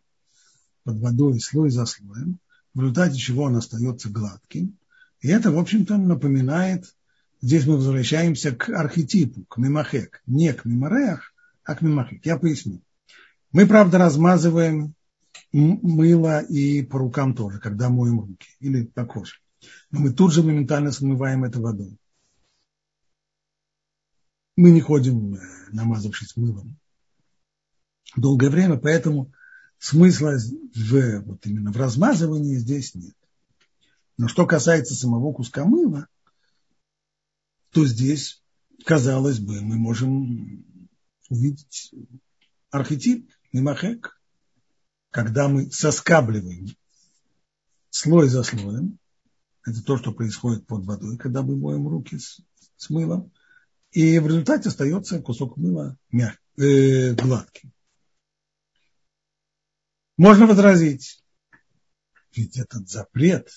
[0.82, 2.38] под водой слой за слоем,
[2.74, 4.76] в результате чего он остается гладким.
[5.22, 6.94] И это, в общем-то, напоминает,
[7.40, 10.20] здесь мы возвращаемся к архетипу, к мимахек.
[10.26, 11.32] Не к мимареях,
[11.64, 12.26] а к мимахек.
[12.26, 12.82] Я поясню.
[13.50, 14.92] Мы, правда, размазываем
[15.50, 19.36] мыло и по рукам тоже, когда моем руки, или по коже.
[19.90, 21.96] Но мы тут же моментально смываем это водой.
[24.54, 25.38] Мы не ходим, э,
[25.72, 26.76] намазавшись мылом
[28.16, 29.32] долгое время, поэтому
[29.78, 30.36] смысла
[30.74, 33.14] в, вот именно в размазывании здесь нет.
[34.16, 36.06] Но что касается самого куска мыла,
[37.70, 38.42] то здесь,
[38.84, 40.64] казалось бы, мы можем
[41.28, 41.92] увидеть
[42.70, 44.20] архетип мимахек,
[45.10, 46.68] когда мы соскабливаем
[47.90, 48.98] слой за слоем,
[49.64, 52.40] это то, что происходит под водой, когда мы моем руки с,
[52.76, 53.32] с мылом,
[53.92, 57.72] и в результате остается кусок мыла мяг, э, гладким.
[60.16, 61.24] Можно возразить,
[62.34, 63.48] ведь этот запрет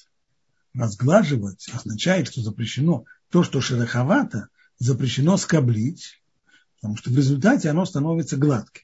[0.73, 6.21] разглаживать означает, что запрещено то, что шероховато, запрещено скоблить,
[6.75, 8.83] потому что в результате оно становится гладким.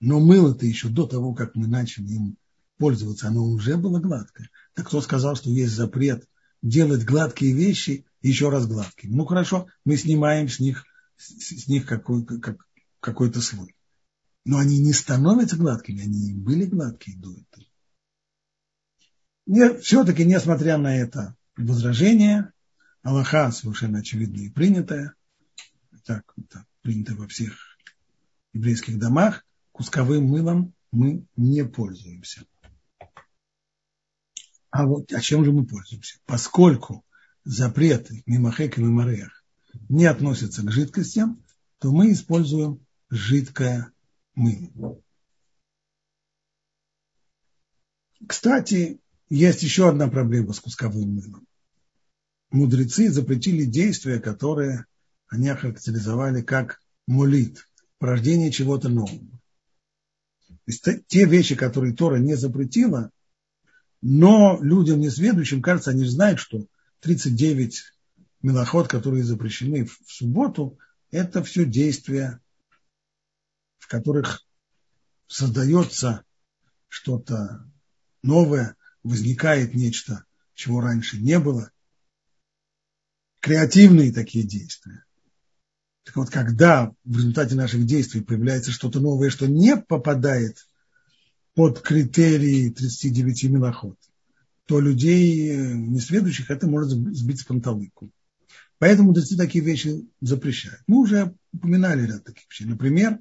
[0.00, 2.36] Но мыло-то еще до того, как мы начали им
[2.78, 4.50] пользоваться, оно уже было гладкое.
[4.74, 6.28] Так кто сказал, что есть запрет
[6.62, 9.14] делать гладкие вещи еще раз гладкими?
[9.14, 10.84] Ну хорошо, мы снимаем с них,
[11.16, 12.66] с них какой, как,
[13.00, 13.73] какой-то слой.
[14.44, 17.64] Но они не становятся гладкими, они были гладкие до этого.
[19.80, 22.52] Все-таки, несмотря на это возражение,
[23.02, 25.14] Аллаха совершенно очевидно и принятое,
[26.04, 27.78] так, так принято во всех
[28.52, 32.46] еврейских домах, кусковым мылом мы не пользуемся.
[34.70, 36.18] А вот а чем же мы пользуемся?
[36.26, 37.04] Поскольку
[37.44, 39.44] запреты мимахек и мимареях
[39.88, 41.42] не относятся к жидкостям,
[41.78, 43.92] то мы используем жидкое
[44.34, 45.00] мыло.
[48.26, 51.46] Кстати, есть еще одна проблема с кусковым мылом.
[52.50, 54.86] Мудрецы запретили действия, которые
[55.28, 57.68] они охарактеризовали как молит,
[57.98, 59.40] порождение чего-то нового.
[60.48, 63.10] То есть те вещи, которые Тора не запретила,
[64.00, 66.66] но людям несведущим, кажется, они знают, что
[67.00, 67.82] 39
[68.42, 70.78] милоход, которые запрещены в субботу,
[71.10, 72.40] это все действия,
[73.84, 74.42] в которых
[75.26, 76.24] создается
[76.88, 77.70] что-то
[78.22, 81.70] новое, возникает нечто, чего раньше не было.
[83.40, 85.04] Креативные такие действия.
[86.02, 90.66] Так вот, когда в результате наших действий появляется что-то новое, что не попадает
[91.52, 93.98] под критерии 39 милоход,
[94.64, 98.10] то людей э, несведущих это может сбить с панталыку.
[98.78, 100.80] Поэтому такие вещи запрещают.
[100.86, 102.64] Мы уже упоминали ряд таких вещей.
[102.64, 103.20] Например,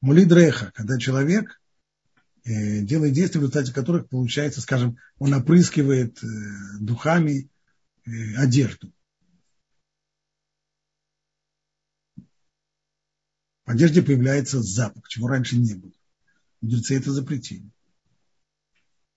[0.00, 1.60] мулидреха, когда человек
[2.44, 6.26] э, делает действия, в результате которых получается, скажем, он опрыскивает э,
[6.80, 7.48] духами
[8.36, 8.92] одежду.
[13.70, 15.92] В одежде появляется запах, чего раньше не было.
[16.60, 17.70] Мудрецы это запретили.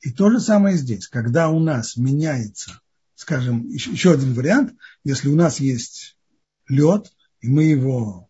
[0.02, 2.82] И то же самое здесь, когда у нас меняется,
[3.16, 6.20] скажем, еще, еще один вариант, если у нас есть
[6.68, 8.30] лед, и мы его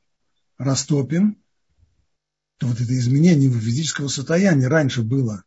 [0.58, 1.42] растопим,
[2.63, 5.43] то вот это изменение физического состояния раньше было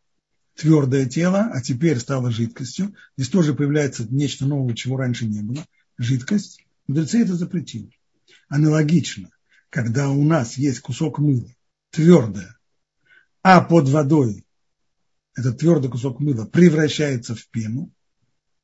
[0.55, 2.95] твердое тело, а теперь стало жидкостью.
[3.17, 5.65] Здесь тоже появляется нечто новое, чего раньше не было.
[5.97, 6.63] Жидкость.
[6.87, 7.91] Мудрецы это запретили.
[8.51, 9.31] Аналогично,
[9.71, 11.49] когда у нас есть кусок мыла,
[11.91, 12.59] твердое,
[13.43, 14.45] а под водой
[15.35, 17.91] этот твердый кусок мыла превращается в пену,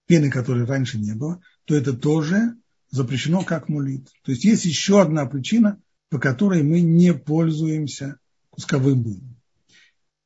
[0.07, 2.55] пены, которой раньше не было, то это тоже
[2.91, 4.11] запрещено как мулит.
[4.25, 8.19] То есть есть еще одна причина, по которой мы не пользуемся
[8.53, 9.37] кусковым мылом.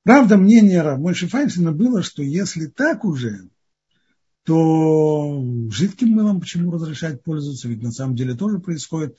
[0.02, 3.48] Правда, мнение Мойши Файнсена было, что если так уже,
[4.44, 7.68] то жидким мылом почему разрешать пользоваться?
[7.68, 9.16] Ведь на самом деле тоже происходит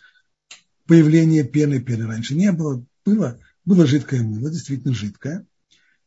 [0.85, 1.81] появление пены.
[1.81, 2.85] Пены раньше не было.
[3.05, 5.45] Было, было жидкое мыло, действительно жидкое.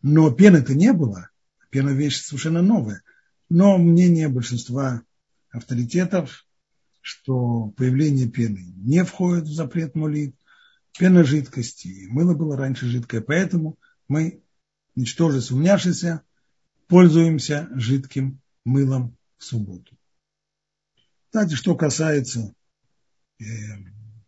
[0.00, 1.28] Но пены-то не было.
[1.70, 3.02] Пена вещь совершенно новая.
[3.50, 5.02] Но мнение большинства
[5.50, 6.46] авторитетов,
[7.02, 10.34] что появление пены не входит в запрет молит,
[10.98, 14.42] пена жидкости, мыло было раньше жидкое, поэтому мы,
[14.94, 16.22] ничтоже сумняшися,
[16.88, 19.96] пользуемся жидким мылом в субботу.
[21.26, 22.54] Кстати, что касается
[23.38, 23.44] э,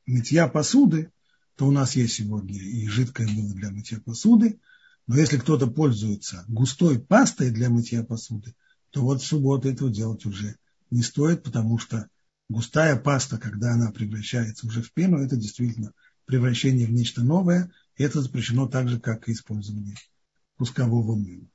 [0.07, 1.11] мытья посуды,
[1.57, 4.61] то у нас есть сегодня и жидкое мыло для мытья посуды,
[5.07, 8.55] но если кто-то пользуется густой пастой для мытья посуды,
[8.91, 10.57] то вот в субботу этого делать уже
[10.91, 12.09] не стоит, потому что
[12.49, 15.93] густая паста, когда она превращается уже в пену, это действительно
[16.25, 19.97] превращение в нечто новое, это запрещено так же, как и использование
[20.57, 21.49] кускового мыла.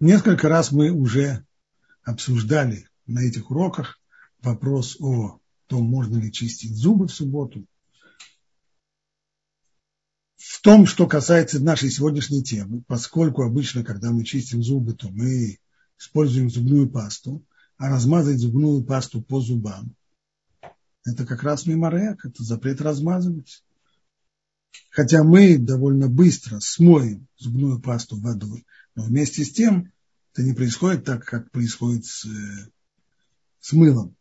[0.00, 1.44] Несколько раз мы уже
[2.02, 4.00] обсуждали на этих уроках
[4.40, 7.66] вопрос о том, можно ли чистить зубы в субботу.
[10.36, 15.58] В том, что касается нашей сегодняшней темы, поскольку обычно, когда мы чистим зубы, то мы
[15.98, 17.44] используем зубную пасту,
[17.80, 19.96] а размазать зубную пасту по зубам–
[21.06, 23.64] это как раз меморек, это запрет размазывать.
[24.90, 29.90] Хотя мы довольно быстро смоем зубную пасту водой, но вместе с тем
[30.34, 32.26] это не происходит так, как происходит с,
[33.60, 34.14] с мылом.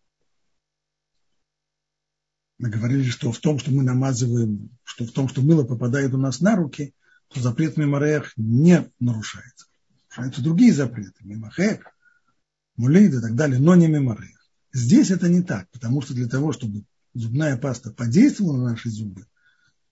[2.59, 6.17] Мы говорили, что в том, что мы намазываем, что в том, что мыло попадает у
[6.17, 6.93] нас на руки,
[7.27, 9.67] то запрет мемореях не нарушается.
[10.11, 11.93] Нарушаются другие запреты, мемахек,
[12.79, 14.39] мулид и так далее, но не мемореях.
[14.73, 19.25] Здесь это не так, потому что для того, чтобы зубная паста подействовала на наши зубы,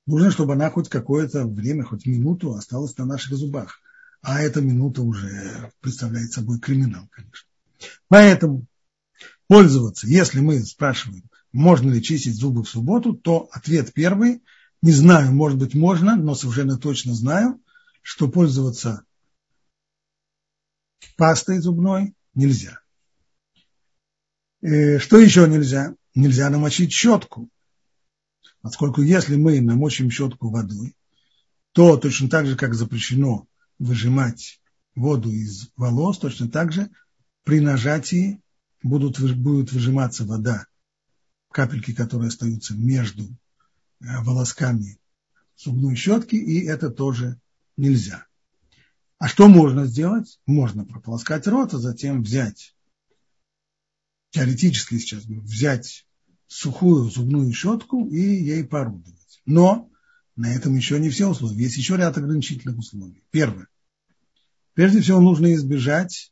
[0.05, 3.79] нужно, чтобы она хоть какое-то время, хоть минуту осталась на наших зубах
[4.21, 7.47] а эта минута уже представляет собой криминал, конечно.
[8.07, 8.65] Поэтому
[9.47, 11.23] пользоваться, если мы спрашиваем,
[11.53, 14.43] можно ли чистить зубы в субботу, то ответ первый,
[14.81, 17.61] не знаю, может быть можно, но совершенно точно знаю,
[18.01, 19.03] что пользоваться
[21.15, 22.79] пастой зубной нельзя.
[24.61, 25.95] И э, что еще нельзя?
[26.15, 27.49] Нельзя намочить щетку.
[28.61, 30.95] Поскольку если мы намочим щетку водой,
[31.73, 33.47] то точно так же, как запрещено
[33.77, 34.61] выжимать
[34.95, 36.89] воду из волос, точно так же
[37.43, 38.41] при нажатии
[38.81, 40.65] будут, будет выжиматься вода,
[41.51, 43.27] капельки, которые остаются между э,
[44.21, 44.99] волосками
[45.55, 47.39] зубной щетки, и это тоже
[47.77, 48.26] нельзя.
[49.19, 50.39] А что можно сделать?
[50.45, 52.75] Можно прополоскать рот, а затем взять,
[54.29, 56.05] теоретически сейчас взять
[56.47, 59.41] сухую зубную щетку и ей поорудовать.
[59.45, 59.89] Но
[60.35, 61.63] на этом еще не все условия.
[61.63, 63.23] Есть еще ряд ограничительных условий.
[63.31, 63.67] Первое.
[64.73, 66.31] Прежде всего нужно избежать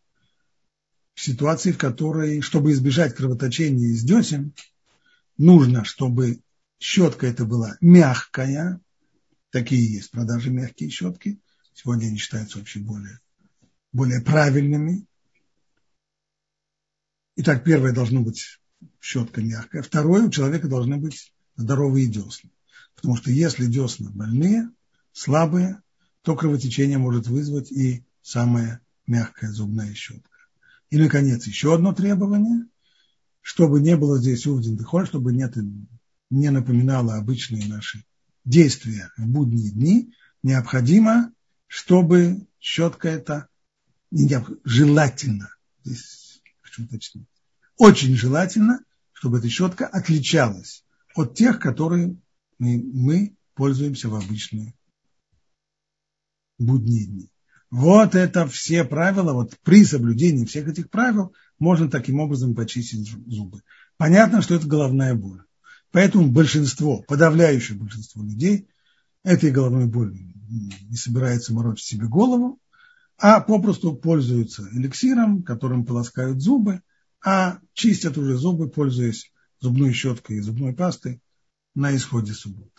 [1.16, 4.54] ситуации, в которой, чтобы избежать кровоточения из десен,
[5.38, 6.42] нужно, чтобы
[6.78, 8.80] щетка эта была мягкая.
[9.50, 11.40] Такие есть продажи мягкие щетки.
[11.76, 13.20] Сегодня они считаются вообще более,
[13.92, 15.06] более правильными.
[17.36, 18.62] Итак, первое должно быть
[19.02, 19.82] щетка мягкая.
[19.82, 22.50] Второе, у человека должны быть здоровые десны.
[22.96, 24.70] Потому что если десна больные,
[25.12, 25.82] слабые,
[26.22, 30.30] то кровотечение может вызвать и самая мягкая зубная щетка.
[30.90, 32.68] И, наконец, еще одно требование,
[33.42, 35.46] чтобы не было здесь увден дыхоль, чтобы не,
[36.30, 38.06] не напоминало обычные наши
[38.46, 41.34] действия в будние дни, необходимо,
[41.76, 43.50] чтобы щетка эта
[44.64, 45.50] желательно,
[45.84, 46.42] здесь
[47.76, 48.80] очень желательно,
[49.12, 50.86] чтобы эта щетка отличалась
[51.16, 52.16] от тех, которые
[52.60, 54.74] мы, мы пользуемся в обычные
[56.58, 57.30] будние дни.
[57.70, 63.64] Вот это все правила, вот при соблюдении всех этих правил можно таким образом почистить зубы.
[63.98, 65.44] Понятно, что это головная боль.
[65.92, 68.70] Поэтому большинство, подавляющее большинство людей
[69.26, 72.60] этой головной болью не собирается морочить себе голову,
[73.18, 76.82] а попросту пользуются эликсиром, которым полоскают зубы,
[77.24, 81.22] а чистят уже зубы, пользуясь зубной щеткой и зубной пастой
[81.74, 82.70] на исходе субботы.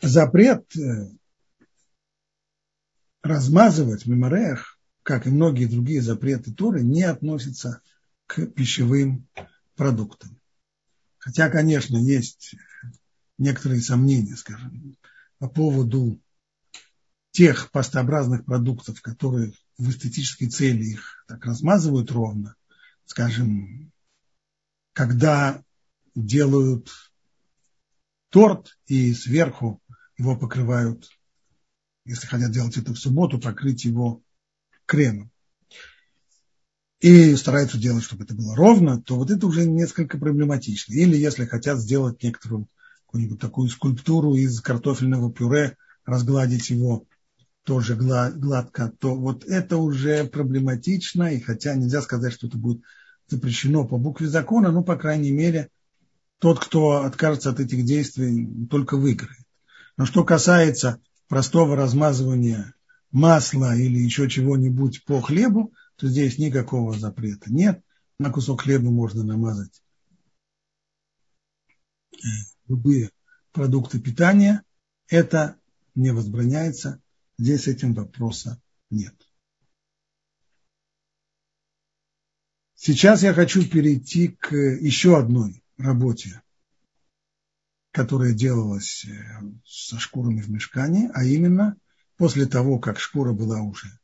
[0.00, 1.10] Запрет э,
[3.22, 7.80] размазывать мемореях, как и многие другие запреты Торы, не относится
[8.26, 9.26] к пищевым
[9.74, 10.38] продуктам.
[11.28, 12.54] Хотя, конечно, есть
[13.36, 14.96] некоторые сомнения, скажем,
[15.38, 16.22] по поводу
[17.32, 22.56] тех пастообразных продуктов, которые в эстетической цели их так размазывают ровно,
[23.04, 23.92] скажем,
[24.94, 25.62] когда
[26.14, 26.88] делают
[28.30, 29.82] торт и сверху
[30.16, 31.10] его покрывают,
[32.06, 34.22] если хотят делать это в субботу, покрыть его
[34.86, 35.30] кремом.
[37.00, 40.94] И стараются делать, чтобы это было ровно, то вот это уже несколько проблематично.
[40.94, 42.68] Или если хотят сделать некоторую
[43.06, 47.06] какую-нибудь такую скульптуру из картофельного пюре, разгладить его,
[47.64, 52.82] тоже гладко, то вот это уже проблематично, и хотя нельзя сказать, что это будет
[53.28, 55.68] запрещено по букве закона, но, по крайней мере,
[56.38, 59.44] тот, кто откажется от этих действий, только выиграет.
[59.96, 62.74] Но что касается простого размазывания
[63.10, 67.84] масла или еще чего-нибудь по хлебу, то здесь никакого запрета нет.
[68.20, 69.82] На кусок хлеба можно намазать
[72.12, 72.16] э,
[72.68, 73.10] любые
[73.52, 74.62] продукты питания.
[75.08, 75.58] Это
[75.96, 77.02] не возбраняется.
[77.36, 79.14] Здесь этим вопроса нет.
[82.74, 86.42] Сейчас я хочу перейти к еще одной работе,
[87.90, 91.76] которая делалась э, со шкурами в мешкане, а именно
[92.16, 93.98] после того, как шкура была уже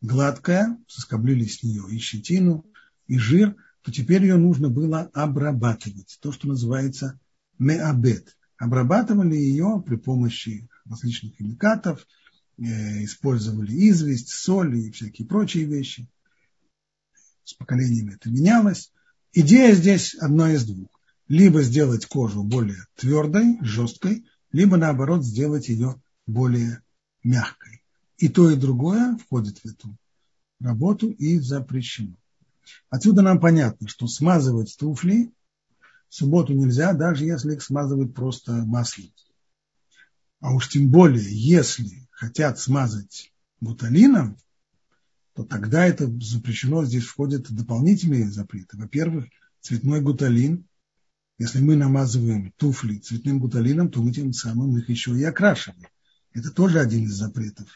[0.00, 2.64] гладкая, соскоблили с нее и щетину,
[3.06, 7.18] и жир, то теперь ее нужно было обрабатывать, то, что называется
[7.58, 8.36] меабет.
[8.56, 12.06] Обрабатывали ее при помощи различных химикатов,
[12.58, 16.08] э, использовали известь, соль и всякие прочие вещи.
[17.44, 18.92] С поколениями это менялось.
[19.32, 20.90] Идея здесь одна из двух
[21.30, 26.82] либо сделать кожу более твердой, жесткой, либо наоборот сделать ее более
[27.22, 27.79] мягкой.
[28.20, 29.96] И то, и другое входит в эту
[30.60, 32.14] работу и запрещено.
[32.88, 35.32] Отсюда нам понятно, что смазывать туфли
[36.08, 39.10] в субботу нельзя, даже если их смазывают просто маслом.
[40.40, 44.36] А уж тем более, если хотят смазать буталином,
[45.34, 48.76] то тогда это запрещено, здесь входят дополнительные запреты.
[48.76, 49.26] Во-первых,
[49.60, 50.66] цветной гуталин
[51.40, 55.88] если мы намазываем туфли цветным гуталином, то мы тем самым их еще и окрашиваем.
[56.34, 57.66] Это тоже один из запретов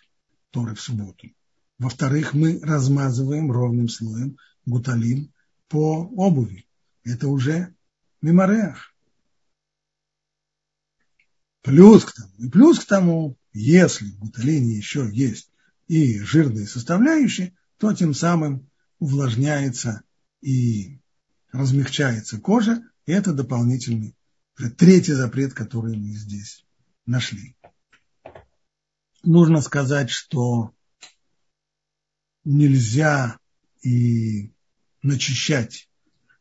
[0.55, 1.27] Торы в субботу.
[1.81, 5.33] Во-вторых, мы размазываем ровным слоем гуталин
[5.67, 6.69] по обуви.
[7.03, 7.75] Это уже
[8.23, 8.95] мемореах.
[11.63, 15.51] Плюс к тому, плюс к тому, если в гуталине еще есть
[15.89, 20.03] и жирные составляющие, то тем самым увлажняется
[20.41, 21.01] и
[21.51, 24.15] размягчается кожа, и это дополнительный,
[24.79, 26.65] третий запрет, который мы здесь
[27.07, 27.57] нашли.
[29.25, 30.75] Нужно сказать, что
[32.45, 33.39] нельзя
[33.83, 34.53] и
[35.03, 35.89] начищать.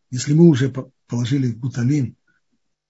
[0.10, 0.70] Если мы уже
[1.08, 2.18] положили буталин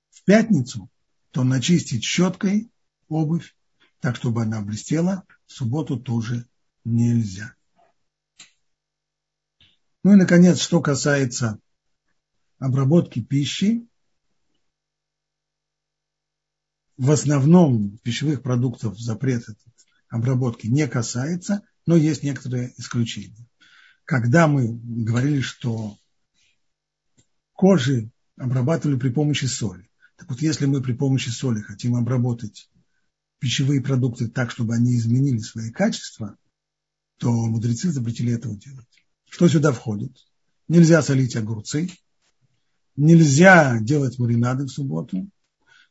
[0.09, 0.89] в пятницу,
[1.29, 2.71] то начистить щеткой
[3.07, 3.55] обувь,
[3.99, 6.47] так, чтобы она блестела, в субботу тоже
[6.83, 7.55] нельзя.
[10.03, 11.59] Ну и, наконец, что касается
[12.57, 13.87] обработки пищи,
[16.97, 19.43] в основном пищевых продуктов запрет
[20.13, 23.47] обработки не касается, но есть некоторые исключения.
[24.05, 25.97] Когда мы говорили, что
[27.53, 32.69] кожи обрабатывали при помощи соли, так вот если мы при помощи соли хотим обработать
[33.39, 36.37] пищевые продукты так, чтобы они изменили свои качества,
[37.17, 38.87] то мудрецы запретили этого делать.
[39.29, 40.15] Что сюда входит?
[40.67, 41.89] Нельзя солить огурцы,
[42.95, 45.27] Нельзя делать маринады в субботу.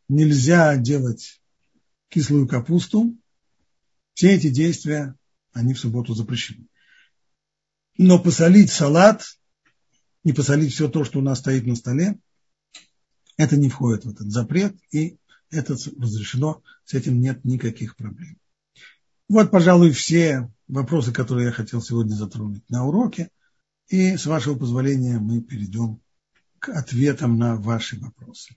[0.08, 1.40] Нельзя делать
[2.08, 3.16] кислую капусту.
[4.14, 5.14] Все эти действия,
[5.52, 6.66] они в субботу запрещены.
[7.98, 9.24] Но посолить салат
[10.24, 12.18] и посолить все то, что у нас стоит на столе,
[13.36, 15.18] это не входит в этот запрет, и
[15.50, 18.38] это разрешено, с этим нет никаких проблем.
[19.28, 23.30] Вот, пожалуй, все вопросы, которые я хотел сегодня затронуть на уроке.
[23.88, 26.00] И, с вашего позволения, мы перейдем
[26.58, 28.54] к ответам на ваши вопросы.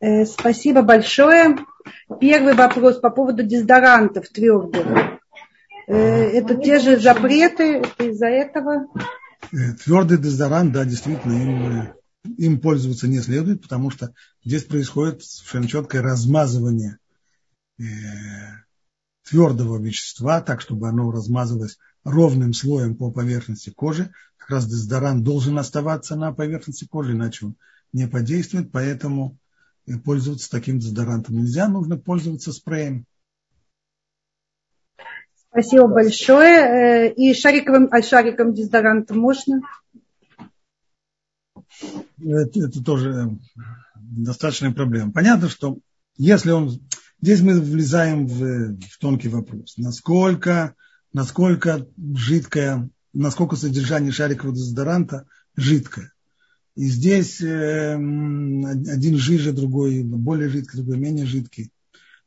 [0.00, 1.56] Э, спасибо большое.
[2.20, 4.86] Первый вопрос по поводу дезодорантов твердых.
[5.88, 8.88] Э, это те же запреты, из-за этого?
[9.52, 11.88] Э, твердый дезодорант, да, действительно, им,
[12.36, 14.12] им пользоваться не следует, потому что
[14.44, 16.98] здесь происходит совершенно четкое размазывание
[19.28, 24.10] твердого вещества, так, чтобы оно размазалось ровным слоем по поверхности кожи.
[24.38, 27.56] Как раз дезодорант должен оставаться на поверхности кожи, иначе он
[27.92, 29.36] не подействует, поэтому
[30.04, 33.06] пользоваться таким дезодорантом нельзя, нужно пользоваться спреем.
[35.50, 37.08] Спасибо большое.
[37.08, 39.62] Э, и шариковым, а шариковым дезодорантом можно?
[42.20, 43.38] Это, это тоже
[43.94, 45.12] достаточная проблема.
[45.12, 45.78] Понятно, что
[46.16, 46.80] если он...
[47.22, 49.78] Здесь мы влезаем в, в тонкий вопрос.
[49.78, 50.74] Насколько
[51.16, 55.26] насколько жидкое, насколько содержание шарикового дезодоранта
[55.56, 56.12] жидкое.
[56.76, 61.72] И здесь э, один жиже, другой более жидкий, другой менее жидкий.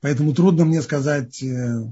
[0.02, 1.84] Поэтому трудно мне сказать э,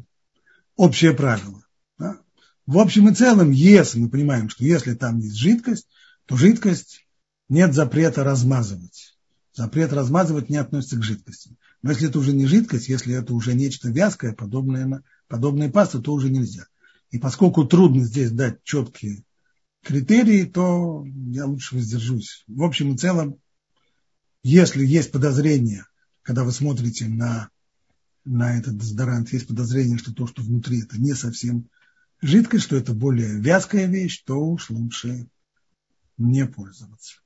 [0.76, 1.64] общее правило.
[2.00, 2.18] Да?
[2.66, 5.88] В общем и целом, если мы понимаем, что если там есть жидкость,
[6.26, 7.06] то жидкость
[7.48, 9.16] нет запрета размазывать.
[9.54, 11.56] Запрет размазывать не относится к жидкости.
[11.84, 16.12] Но если это уже не жидкость, если это уже нечто вязкое, подобное подобной пасты, то
[16.12, 16.66] уже нельзя.
[17.12, 19.24] И поскольку трудно здесь дать четкие
[19.88, 22.44] критерии, то я лучше воздержусь.
[22.48, 23.40] В общем и целом,
[24.44, 25.86] если есть подозрение,
[26.22, 27.50] когда вы смотрите на,
[28.26, 31.70] на этот дезодорант, есть подозрение, что то, что внутри, это не совсем
[32.22, 35.28] жидкость, что это более вязкая вещь, то уж лучше
[36.18, 37.22] не пользоваться.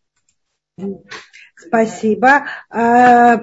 [1.55, 2.45] Спасибо.
[2.69, 3.41] А,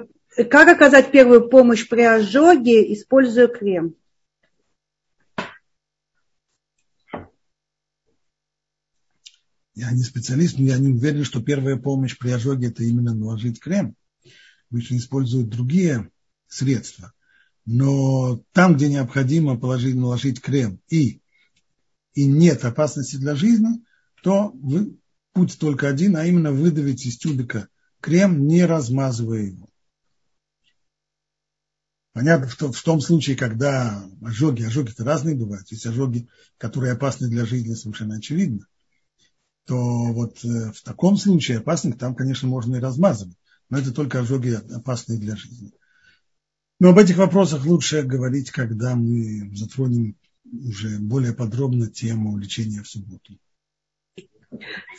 [0.49, 3.95] как оказать первую помощь при ожоге, используя крем?
[9.79, 13.61] Я не специалист, но я не уверен, что первая помощь при ожоге это именно наложить
[13.61, 13.95] крем.
[14.69, 16.11] Обычно используют другие
[16.49, 17.13] средства.
[17.65, 21.21] Но там, где необходимо положить, наложить крем и,
[22.13, 23.81] и нет опасности для жизни,
[24.21, 24.97] то вы,
[25.31, 27.69] путь только один, а именно выдавить из тюбика
[28.01, 29.69] крем, не размазывая его.
[32.11, 36.27] Понятно, что в том случае, когда ожоги, ожоги-то разные бывают, есть ожоги,
[36.57, 38.67] которые опасны для жизни, совершенно очевидно,
[39.69, 43.37] то вот э, в таком случае опасных там, конечно, можно и размазывать,
[43.69, 45.71] но это только ожоги опасные для жизни.
[46.79, 52.87] Но об этих вопросах лучше говорить, когда мы затронем уже более подробно тему лечения в
[52.87, 53.37] субботу.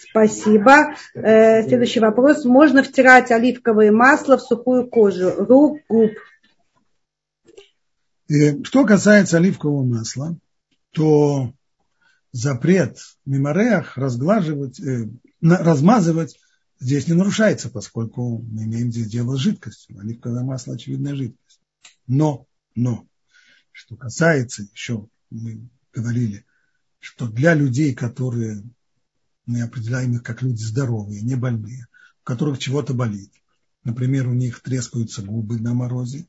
[0.08, 0.94] Спасибо.
[1.14, 2.44] Э, следующий вопрос.
[2.44, 6.12] Можно втирать оливковое масло в сухую кожу, рук, губ?
[8.28, 10.36] Э, что касается оливкового масла,
[10.92, 11.52] то
[12.32, 15.08] запрет мемореях разглаживать, э,
[15.40, 16.38] размазывать
[16.78, 19.98] здесь не нарушается, поскольку мы имеем здесь дело с жидкостью.
[19.98, 21.60] Оливковое масло– очевидная жидкость.
[22.06, 23.06] Но, но,
[23.72, 26.46] что касается еще, мы говорили,
[26.98, 28.62] что для людей, которые
[29.46, 31.86] мы определяем их как люди здоровые, не больные,
[32.20, 33.32] у которых чего-то болит,
[33.84, 36.26] например, у них трескаются губы на морозе,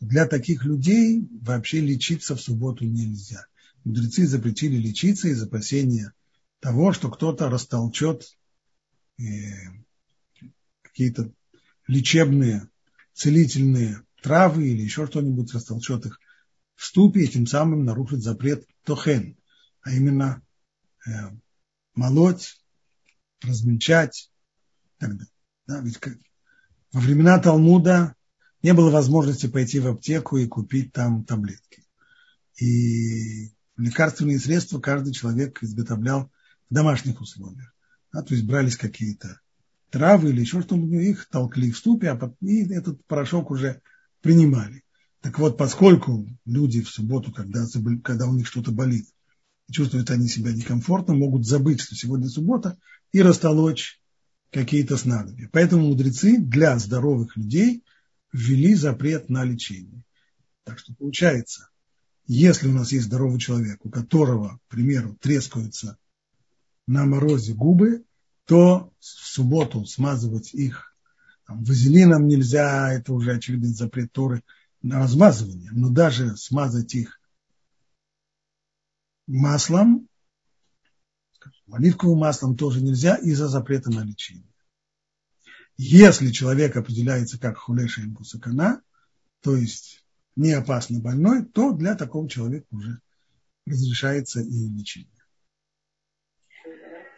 [0.00, 3.46] для таких людей вообще лечиться в субботу нельзя.
[3.84, 6.12] Мудрецы запретили лечиться из опасения
[6.60, 8.24] того, что кто-то растолчет
[9.18, 9.24] э,
[10.82, 11.32] какие-то
[11.88, 12.68] лечебные,
[13.12, 16.20] целительные травы или еще что-нибудь, растолчет их
[16.76, 19.36] в ступе и тем самым нарушит запрет тохен,
[19.82, 20.42] а именно
[21.06, 21.10] э,
[21.94, 22.62] молоть,
[23.42, 24.30] размельчать
[24.84, 25.32] и так далее.
[25.66, 26.16] Да, ведь как,
[26.92, 28.14] во времена Талмуда
[28.62, 31.84] не было возможности пойти в аптеку и купить там таблетки.
[32.60, 36.30] И лекарственные средства каждый человек изготовлял
[36.70, 37.74] в домашних условиях.
[38.12, 39.40] Да, то есть брались какие-то
[39.90, 43.80] травы или еще что-нибудь, их толкли в ступе, а потом, и этот порошок уже
[44.20, 44.82] принимали.
[45.20, 47.64] Так вот, поскольку люди в субботу, когда,
[48.02, 49.06] когда у них что-то болит,
[49.70, 52.78] чувствуют они себя некомфортно, могут забыть, что сегодня суббота,
[53.12, 54.00] и растолочь
[54.50, 55.48] какие-то снадобья.
[55.52, 57.84] Поэтому мудрецы для здоровых людей
[58.32, 60.04] ввели запрет на лечение.
[60.64, 61.68] Так что получается,
[62.26, 65.98] если у нас есть здоровый человек, у которого, к примеру, трескаются
[66.86, 68.04] на морозе губы,
[68.44, 70.96] то в субботу смазывать их
[71.46, 74.42] там, вазелином нельзя, это уже очевидный запрет Торы
[74.82, 77.20] на размазывание, но даже смазать их
[79.26, 80.08] маслом,
[81.70, 84.52] оливковым маслом тоже нельзя из-за запрета на лечение.
[85.76, 88.82] Если человек определяется как хулеша импусакана,
[89.40, 90.01] то есть
[90.36, 92.98] не опасно больной, то для такого человека уже
[93.66, 95.08] разрешается и лечение.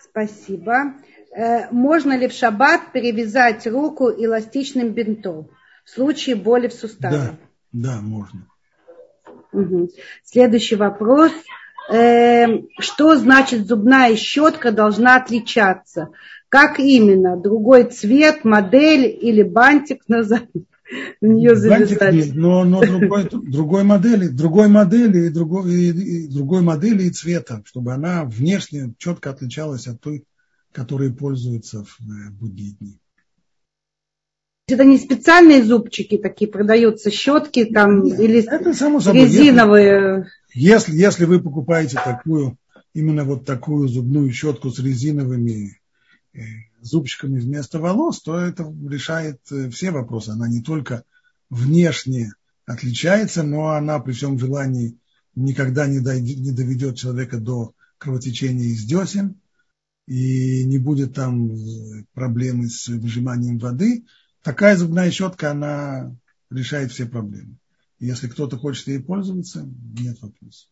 [0.01, 0.95] Спасибо.
[1.35, 5.49] Э, можно ли в шаббат перевязать руку эластичным бинтом
[5.85, 7.17] в случае боли в суставе?
[7.17, 7.39] Да,
[7.73, 8.47] да, можно.
[9.53, 9.91] Угу.
[10.23, 11.33] Следующий вопрос.
[11.93, 12.47] Э,
[12.79, 16.11] что значит зубная щетка должна отличаться?
[16.49, 17.37] Как именно?
[17.37, 20.47] Другой цвет, модель или бантик назад?
[21.21, 22.15] На нее завязать.
[22.15, 27.11] Нет, но, но другой, другой модели, другой модели и другой, и, и другой модели и
[27.11, 30.25] цвета, чтобы она внешне четко отличалась от той,
[30.73, 32.99] которой пользуются в э, будние дни.
[34.67, 39.23] Это не специальные зубчики такие продаются, щетки там Нет, или это само собой.
[39.23, 40.31] резиновые.
[40.55, 42.57] Если, если, если вы покупаете такую,
[42.95, 45.79] именно вот такую зубную щетку с резиновыми
[46.33, 46.41] э,
[46.85, 50.31] зубчиками вместо волос, то это решает э, все вопросы.
[50.31, 51.05] Она не только
[51.51, 52.35] внешне
[52.67, 54.99] отличается, но она при всем желании
[55.35, 59.41] никогда не, дойдет, не доведет человека до кровотечения из десен,
[60.07, 64.05] и не будет там э, проблемы с выжиманием воды.
[64.43, 66.15] Такая зубная щетка, она
[66.51, 67.57] решает все проблемы.
[67.99, 69.67] Если кто-то хочет ей пользоваться,
[69.99, 70.69] нет вопросов.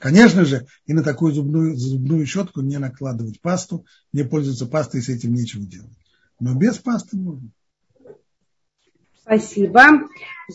[0.00, 5.08] Конечно же, и на такую зубную, зубную щетку не накладывать пасту, не пользоваться пастой, с
[5.08, 5.96] этим нечего делать.
[6.40, 7.50] Но без пасты можно.
[9.20, 9.82] Спасибо.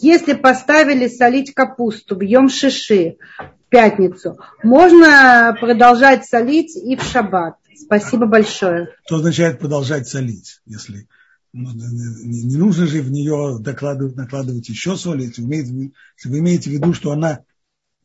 [0.02, 7.56] Если поставили солить капусту, бьем шиши в пятницу, можно продолжать солить и в шаббат.
[7.76, 8.90] Спасибо большое.
[9.06, 11.08] Что означает продолжать солить, если
[11.54, 15.26] ну, не нужно же в нее докладывать, накладывать еще соли.
[15.26, 17.42] Если вы, имеете, если вы имеете в виду, что она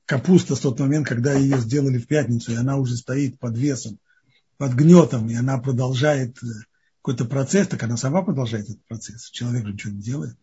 [0.09, 3.98] капуста с тот момент, когда ее сделали в пятницу, и она уже стоит под весом,
[4.56, 6.46] под гнетом, и она продолжает э,
[7.02, 9.28] какой-то процесс, так она сама продолжает этот процесс.
[9.30, 10.36] Человек же ничего не делает.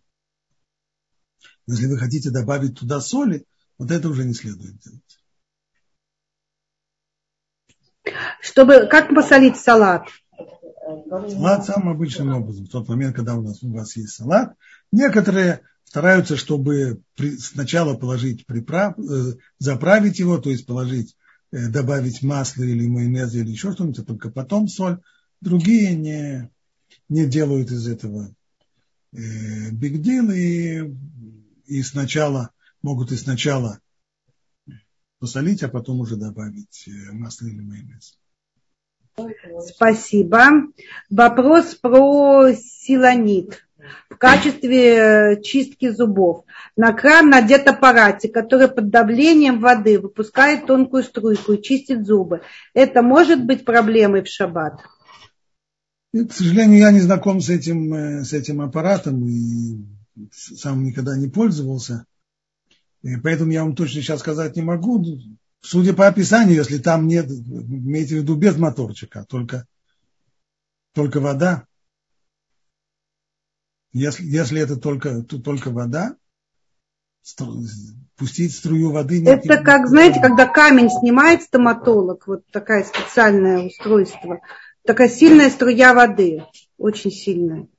[1.65, 3.43] Если вы хотите добавить туда соли,
[3.79, 5.01] вот это уже не следует делать.
[8.41, 10.07] Чтобы, как посолить салат?
[11.09, 12.65] Салат самым обычным образом.
[12.65, 14.55] В тот момент, когда у, нас, у вас есть салат,
[14.91, 15.61] некоторые
[15.95, 21.15] стараются, чтобы при, сначала положить приправ, э, заправить его, то есть положить,
[21.53, 24.99] э, добавить масло или майонез или еще что-нибудь, а только потом соль.
[25.39, 26.49] Другие не,
[27.07, 28.35] не делают из этого
[29.13, 30.93] э, deal и,
[31.65, 33.79] и сначала могут и сначала
[35.19, 38.19] посолить, а потом уже добавить э, масло или майонез.
[39.65, 40.43] Спасибо.
[41.09, 43.64] Вопрос про силанит
[44.09, 46.45] в качестве э, чистки зубов.
[46.75, 52.41] На кран надет аппарате, который под давлением воды выпускает тонкую струйку и чистит зубы.
[52.73, 54.81] Это может быть проблемой в шаббат?
[56.23, 59.83] к сожалению, я не знаком с этим, э, с этим аппаратом и
[60.31, 62.05] сам никогда не пользовался.
[63.03, 65.03] И поэтому я вам точно сейчас сказать не могу.
[65.61, 69.65] Судя по описанию, если там нет, имейте в виду без моторчика, только,
[70.93, 71.65] только вода.
[73.95, 76.17] Если, если это только, то только вода,
[78.17, 79.25] пустить струю воды.
[79.25, 84.41] Это как, знаете, когда камень снимает стоматолог, вот такое специальное устройство,
[84.85, 86.43] такая сильная струя воды,
[86.77, 87.69] очень сильная.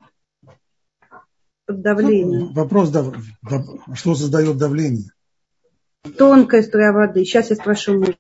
[1.67, 2.55] Под давлением.
[2.55, 2.91] Вопрос,
[3.93, 5.11] что создает давление?
[6.17, 7.27] Тонкая струя воды.
[7.27, 8.17] Сейчас я спрошу мужа.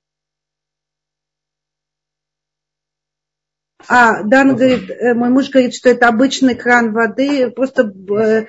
[3.88, 8.46] А, Дан говорит, э, мой муж говорит, что это обычный кран воды, просто э,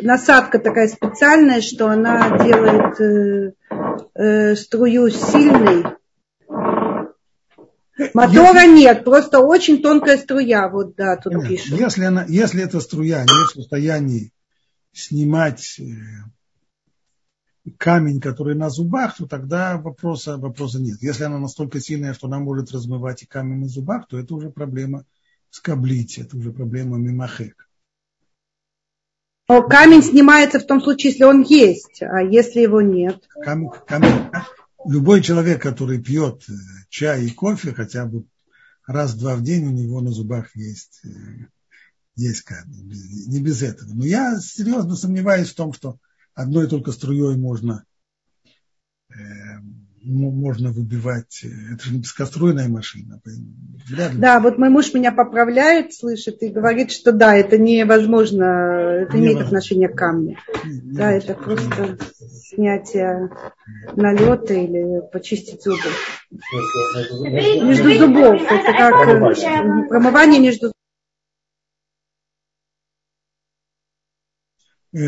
[0.00, 3.52] насадка такая специальная, что она делает э,
[4.14, 5.84] э, струю сильной.
[8.14, 11.78] Мотора если, нет, просто очень тонкая струя, вот да, тут нет, пишут.
[11.78, 14.32] Если, она, если эта струя не в состоянии
[14.92, 15.82] снимать э,
[17.70, 20.98] камень, который на зубах, то тогда вопроса, вопроса нет.
[21.00, 24.50] Если она настолько сильная, что она может размывать и камень на зубах, то это уже
[24.50, 25.04] проблема
[25.50, 27.68] скоблить, это уже проблема мимахек.
[29.48, 33.26] Но камень снимается в том случае, если он есть, а если его нет?
[33.42, 34.30] Камень, камень,
[34.86, 36.52] любой человек, который пьет э,
[36.90, 38.26] чай и кофе, хотя бы
[38.86, 41.46] раз-два в день у него на зубах есть, э,
[42.14, 42.92] есть камень.
[43.26, 43.88] Не без этого.
[43.94, 45.98] Но я серьезно сомневаюсь в том, что
[46.38, 47.84] одной только струей можно,
[49.10, 49.16] э,
[50.04, 51.40] можно выбивать.
[51.42, 53.20] Э, это же не бескоструйная машина.
[54.14, 59.26] Да, вот мой муж меня поправляет, слышит и говорит, что да, это невозможно, это не
[59.26, 60.36] имеет отношения к камню.
[60.64, 63.30] Не, не да, это просто снятие
[63.96, 65.78] налета или почистить зубы.
[66.30, 68.40] Между зубов.
[68.40, 70.72] Это как промывание между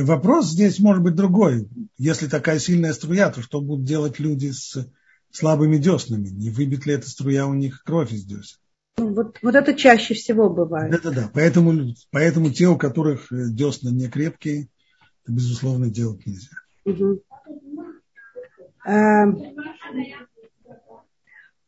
[0.03, 1.69] вопрос здесь может быть другой.
[1.99, 4.87] Если такая сильная струя, то что будут делать люди с
[5.31, 6.29] слабыми деснами?
[6.29, 8.59] Не выбит ли эта струя у них кровь из десен?
[8.99, 10.93] Ну, вот, вот это чаще всего бывает.
[10.93, 11.31] Это да.
[11.33, 14.69] Поэтому, поэтому те, у которых э, десна не крепкие,
[15.25, 16.51] это, безусловно, делать нельзя.
[16.85, 17.23] Угу.
[18.87, 19.25] Э,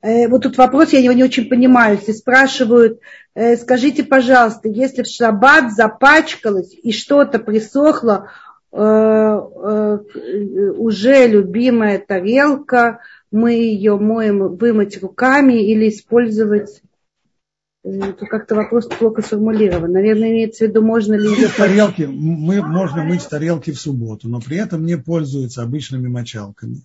[0.03, 1.96] вот тут вопрос, я его не очень понимаю.
[1.96, 3.00] Если спрашивают,
[3.34, 8.30] э, скажите, пожалуйста, если в шаббат запачкалось и что-то присохло,
[8.72, 8.78] э,
[10.76, 13.00] уже любимая тарелка,
[13.30, 16.82] мы ее моем вымыть руками или использовать
[17.84, 19.90] это как-то вопрос плохо сформулирован.
[19.90, 21.28] Наверное, имеется в виду, можно ли...
[21.57, 26.82] Тарелки, мы, можно мыть тарелки в субботу, но при этом не пользуются обычными мочалками.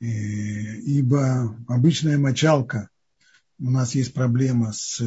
[0.00, 2.88] Э, ибо обычная мочалка,
[3.58, 5.02] у нас есть проблема с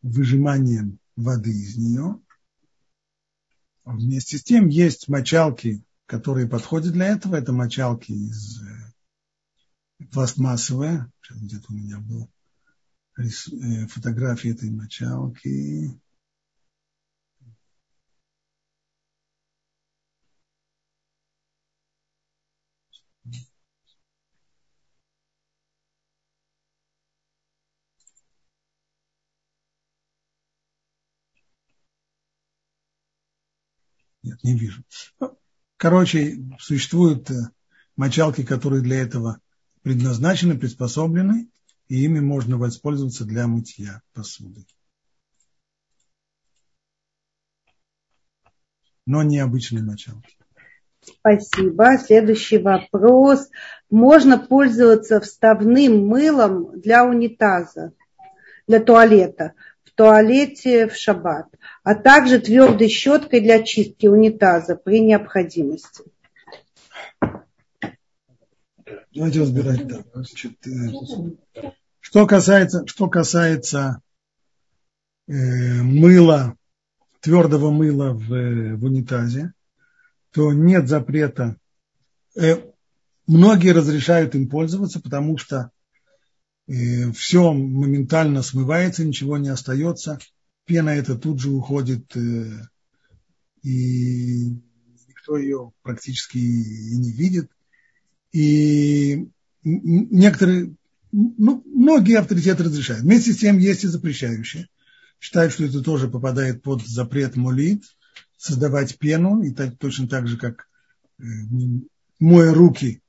[0.00, 2.18] выжиманием воды из нее.
[3.84, 7.36] Вместе с тем есть мочалки, которые подходят для этого.
[7.36, 11.10] Это мочалки из э, пластмассовые.
[11.20, 12.28] Сейчас где-то у меня была
[13.18, 16.00] э, фотография этой мочалки.
[34.30, 34.84] Нет, не вижу.
[35.18, 35.36] Ну,
[35.76, 37.34] короче, существуют э,
[37.96, 39.40] мочалки, которые для этого
[39.82, 41.48] предназначены, приспособлены,
[41.88, 44.64] и ими можно воспользоваться для мытья посуды.
[49.04, 50.36] Но не обычные мочалки.
[51.00, 51.98] Спасибо.
[51.98, 53.48] Следующий вопрос.
[53.90, 57.94] Можно пользоваться вставным мылом для унитаза,
[58.68, 59.54] для туалета,
[60.00, 61.48] туалете в шаббат,
[61.82, 66.04] а также твердой щеткой для чистки унитаза при необходимости.
[69.14, 70.70] Давайте разбирать э,
[72.00, 74.00] что касается, что касается
[75.28, 76.56] э, мыла,
[77.20, 79.52] твердого мыла в, э, в унитазе,
[80.30, 81.58] то нет запрета.
[82.34, 82.56] Э,
[83.26, 85.72] многие разрешают им пользоваться, потому что
[86.72, 90.18] э, все моментально смывается, ничего не остается.
[90.66, 92.62] Пена это тут же уходит, э,
[93.62, 94.50] и
[95.08, 97.50] никто ее практически и не видит.
[98.32, 99.28] И
[99.64, 100.74] некоторые,
[101.12, 103.02] ну, многие авторитеты разрешают.
[103.02, 104.68] Вместе с тем есть и запрещающие.
[105.18, 107.84] Считают, что это тоже попадает под запрет молит–
[108.40, 110.66] создавать пену, и так, точно так же, как
[111.18, 111.22] э,
[112.18, 113.02] моя руки,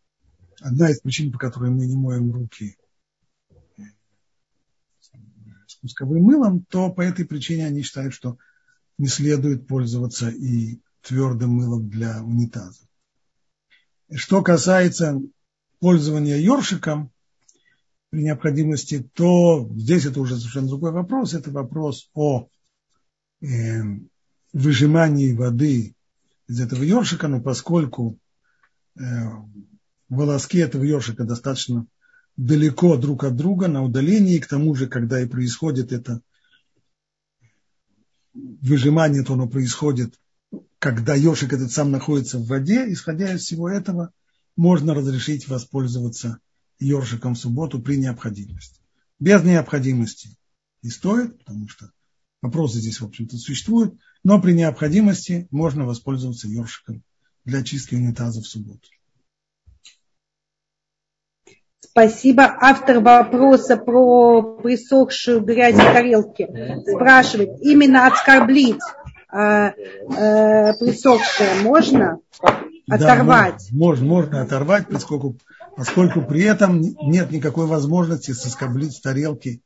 [0.59, 2.75] одна из причин, по которой мы не моем руки
[5.71, 8.37] с кусковым мылом, то по этой причине они считают, что
[8.97, 12.81] не следует пользоваться и твердым мылом для унитаза.
[14.13, 15.19] Что касается
[15.79, 17.11] пользования ёршиком
[18.09, 21.33] при необходимости, то здесь это уже совершенно другой вопрос.
[21.33, 22.47] Это вопрос о
[23.41, 23.47] э,
[24.51, 25.95] выжимании воды
[26.47, 28.19] из этого ёршика, но поскольку
[28.99, 29.01] э,
[30.09, 31.87] волоски этого ёршика достаточно
[32.45, 36.21] далеко друг от друга, на удалении, к тому же, когда и происходит это
[38.33, 40.19] выжимание, то оно происходит,
[40.79, 44.11] когда ёршик этот сам находится в воде, исходя из всего этого,
[44.55, 46.39] можно разрешить воспользоваться
[46.79, 48.81] ёршиком в субботу при необходимости.
[49.19, 50.37] Без необходимости
[50.81, 51.91] не стоит, потому что
[52.41, 57.03] вопросы здесь, в общем-то, существуют но при необходимости можно воспользоваться ёршиком
[57.43, 58.89] для чистки унитаза в субботу.
[61.83, 62.43] Спасибо.
[62.43, 66.47] Автор вопроса про присохшую грязь в тарелке
[66.87, 68.79] спрашивает, именно отскорблить
[69.33, 69.71] э, э,
[70.79, 72.19] присохшее можно
[72.89, 73.67] оторвать?
[73.71, 75.37] Да, можно, можно оторвать, поскольку,
[75.75, 79.61] поскольку при этом нет никакой возможности соскоблить с тарелки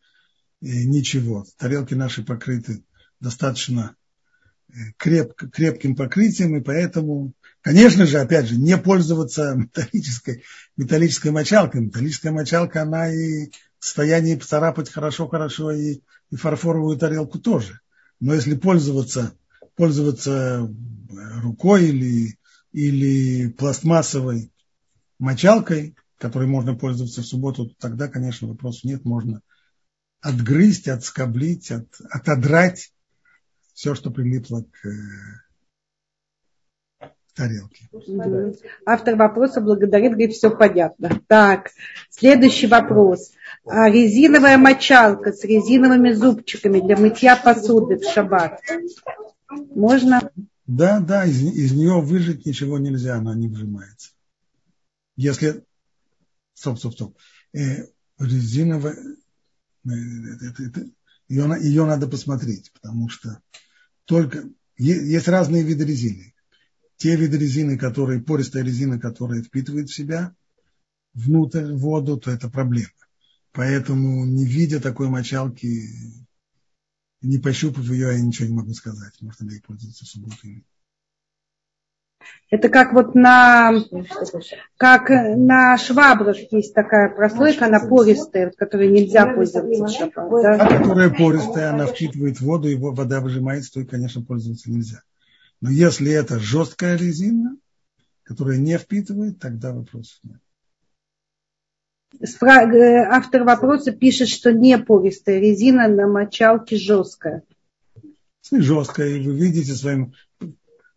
[0.61, 1.45] э, ничего.
[1.57, 2.83] Тарелки наши покрыты
[3.19, 3.95] достаточно
[4.97, 10.43] креп, крепким покрытием, и поэтому, конечно же, опять же, не пользоваться металлической,
[10.77, 11.81] металлической мочалкой.
[11.81, 13.49] Металлическая мочалка, она и
[13.79, 16.01] в состоянии поцарапать хорошо-хорошо и,
[16.31, 17.79] и фарфоровую тарелку тоже.
[18.19, 19.37] Но если пользоваться,
[19.75, 20.69] пользоваться
[21.41, 22.37] рукой или,
[22.71, 24.51] или пластмассовой
[25.19, 29.41] мочалкой, которой можно пользоваться в субботу, то тогда, конечно, вопросов нет, можно
[30.21, 32.91] отгрызть, отскоблить, от, отодрать
[33.75, 34.91] все, что прилипло к э,
[37.35, 37.87] тарелке.
[38.85, 41.21] Автор вопроса благодарит, говорит, все понятно.
[41.27, 41.71] Так,
[42.09, 43.33] следующий вопрос.
[43.65, 48.61] А резиновая мочалка с резиновыми зубчиками для мытья посуды в шаббат.
[49.49, 50.31] Можно?
[50.65, 54.11] Да, да, из, из нее выжить ничего нельзя, она не выжимается.
[55.17, 55.65] Если...
[56.53, 57.17] Стоп, стоп, стоп.
[57.53, 58.95] Э, резиновая...
[59.85, 59.89] Э,
[60.49, 60.85] это, это,
[61.27, 63.41] ее, ее надо посмотреть, потому что
[64.05, 66.33] только есть разные виды резины.
[66.97, 70.35] Те виды резины, которые, пористая резина, которая впитывает в себя
[71.13, 72.89] внутрь воду, то это проблема.
[73.51, 75.89] Поэтому, не видя такой мочалки,
[77.21, 80.55] не пощупав ее, я ничего не могу сказать, можно ли ей пользоваться в субботу или
[80.55, 80.65] нет.
[82.49, 83.73] Это как вот на,
[84.77, 90.11] как на швабрах есть такая прослойка, она пористая, которой нельзя пользоваться.
[90.15, 90.55] Да?
[90.55, 95.01] А которая пористая, она впитывает воду, и вода выжимается, то, конечно, пользоваться нельзя.
[95.61, 97.57] Но если это жесткая резина,
[98.23, 100.39] которая не впитывает, тогда вопросов нет.
[102.21, 107.43] Э, автор вопроса пишет, что не пористая резина на мочалке жесткая.
[108.51, 110.13] Жесткая, и вы видите своим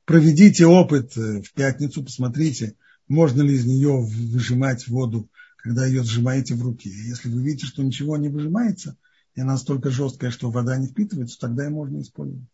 [0.08, 2.76] проведите опыт э, в пятницу, посмотрите,
[3.08, 5.28] можно ли из нее выжимать воду,
[5.58, 6.88] когда ее сжимаете в руке.
[6.88, 8.96] Если вы видите, что ничего не выжимается,
[9.34, 12.48] и она настолько жесткая, что вода не впитывается, тогда и можно использовать.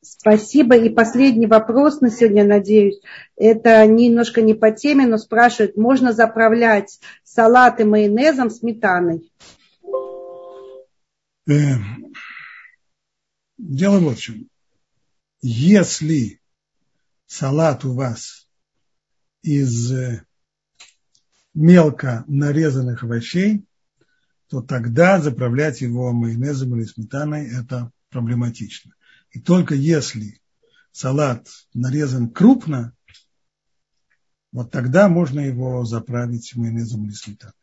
[0.00, 0.74] Спасибо.
[0.74, 2.98] И последний вопрос на сегодня, надеюсь.
[3.36, 9.30] Это немножко не по теме, но спрашивают, можно заправлять салаты майонезом сметаной?
[11.46, 12.14] Эм,
[13.58, 14.48] дело вот в чем
[15.40, 16.40] если
[17.26, 18.48] салат у вас
[19.42, 20.24] из э,
[21.54, 23.64] мелко нарезанных овощей,
[24.48, 28.94] то тогда заправлять его майонезом или сметаной– это проблематично.
[29.30, 30.40] И только если
[30.92, 32.94] салат нарезан крупно,
[34.52, 37.54] вот тогда можно его заправить майонезом или сметаной.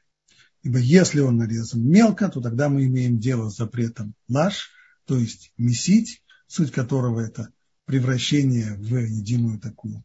[0.61, 4.71] Ибо если он нарезан мелко, то тогда мы имеем дело с запретом лаш,
[5.05, 7.49] то есть месить, суть которого это
[7.86, 10.03] превращение в единую такую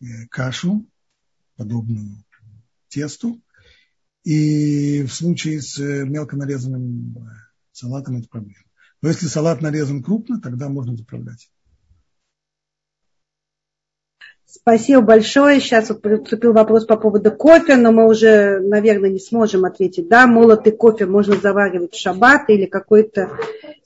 [0.00, 0.86] э, кашу,
[1.56, 2.24] подобную
[2.88, 3.40] тесту.
[4.24, 7.20] И в случае с э, мелко нарезанным э,
[7.72, 8.64] салатом это проблема.
[9.02, 11.50] Но если салат нарезан крупно, тогда можно заправлять.
[14.46, 15.60] Спасибо большое.
[15.60, 20.08] Сейчас вот поступил вопрос по поводу кофе, но мы уже, наверное, не сможем ответить.
[20.08, 23.30] Да, молотый кофе можно заваривать в шаббат или какой-то...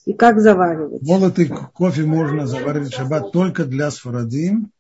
[0.07, 1.03] И как заваривать?
[1.03, 4.71] Молотый кофе можно заваривать в шаббат только для сфарадим.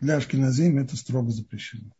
[0.00, 1.90] Для ашкеназим это строго запрещено.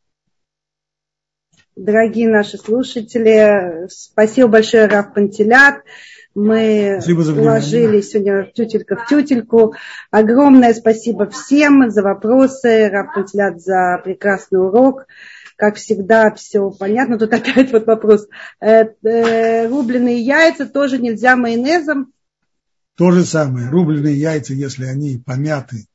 [1.74, 5.82] Дорогие наши слушатели, спасибо большое, Раф Пантелят.
[6.34, 9.74] Мы вложили сегодня тютелька в тютельку.
[10.10, 15.06] Огромное спасибо всем за вопросы, Раф Пантелят за прекрасный урок.
[15.56, 17.18] Как всегда, все понятно.
[17.18, 18.28] Тут опять вот вопрос.
[18.60, 22.12] Э, э, рубленые яйца тоже нельзя майонезом?
[22.98, 23.70] То же самое.
[23.70, 25.86] Рубленые яйца, если они помяты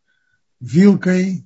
[0.62, 1.45] вилкой,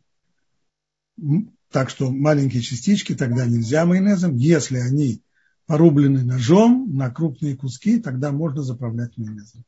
[1.72, 4.36] так что маленькие частички тогда нельзя майонезом.
[4.36, 5.24] Если они
[5.66, 9.64] порублены ножом на крупные куски, тогда можно заправлять майонезом.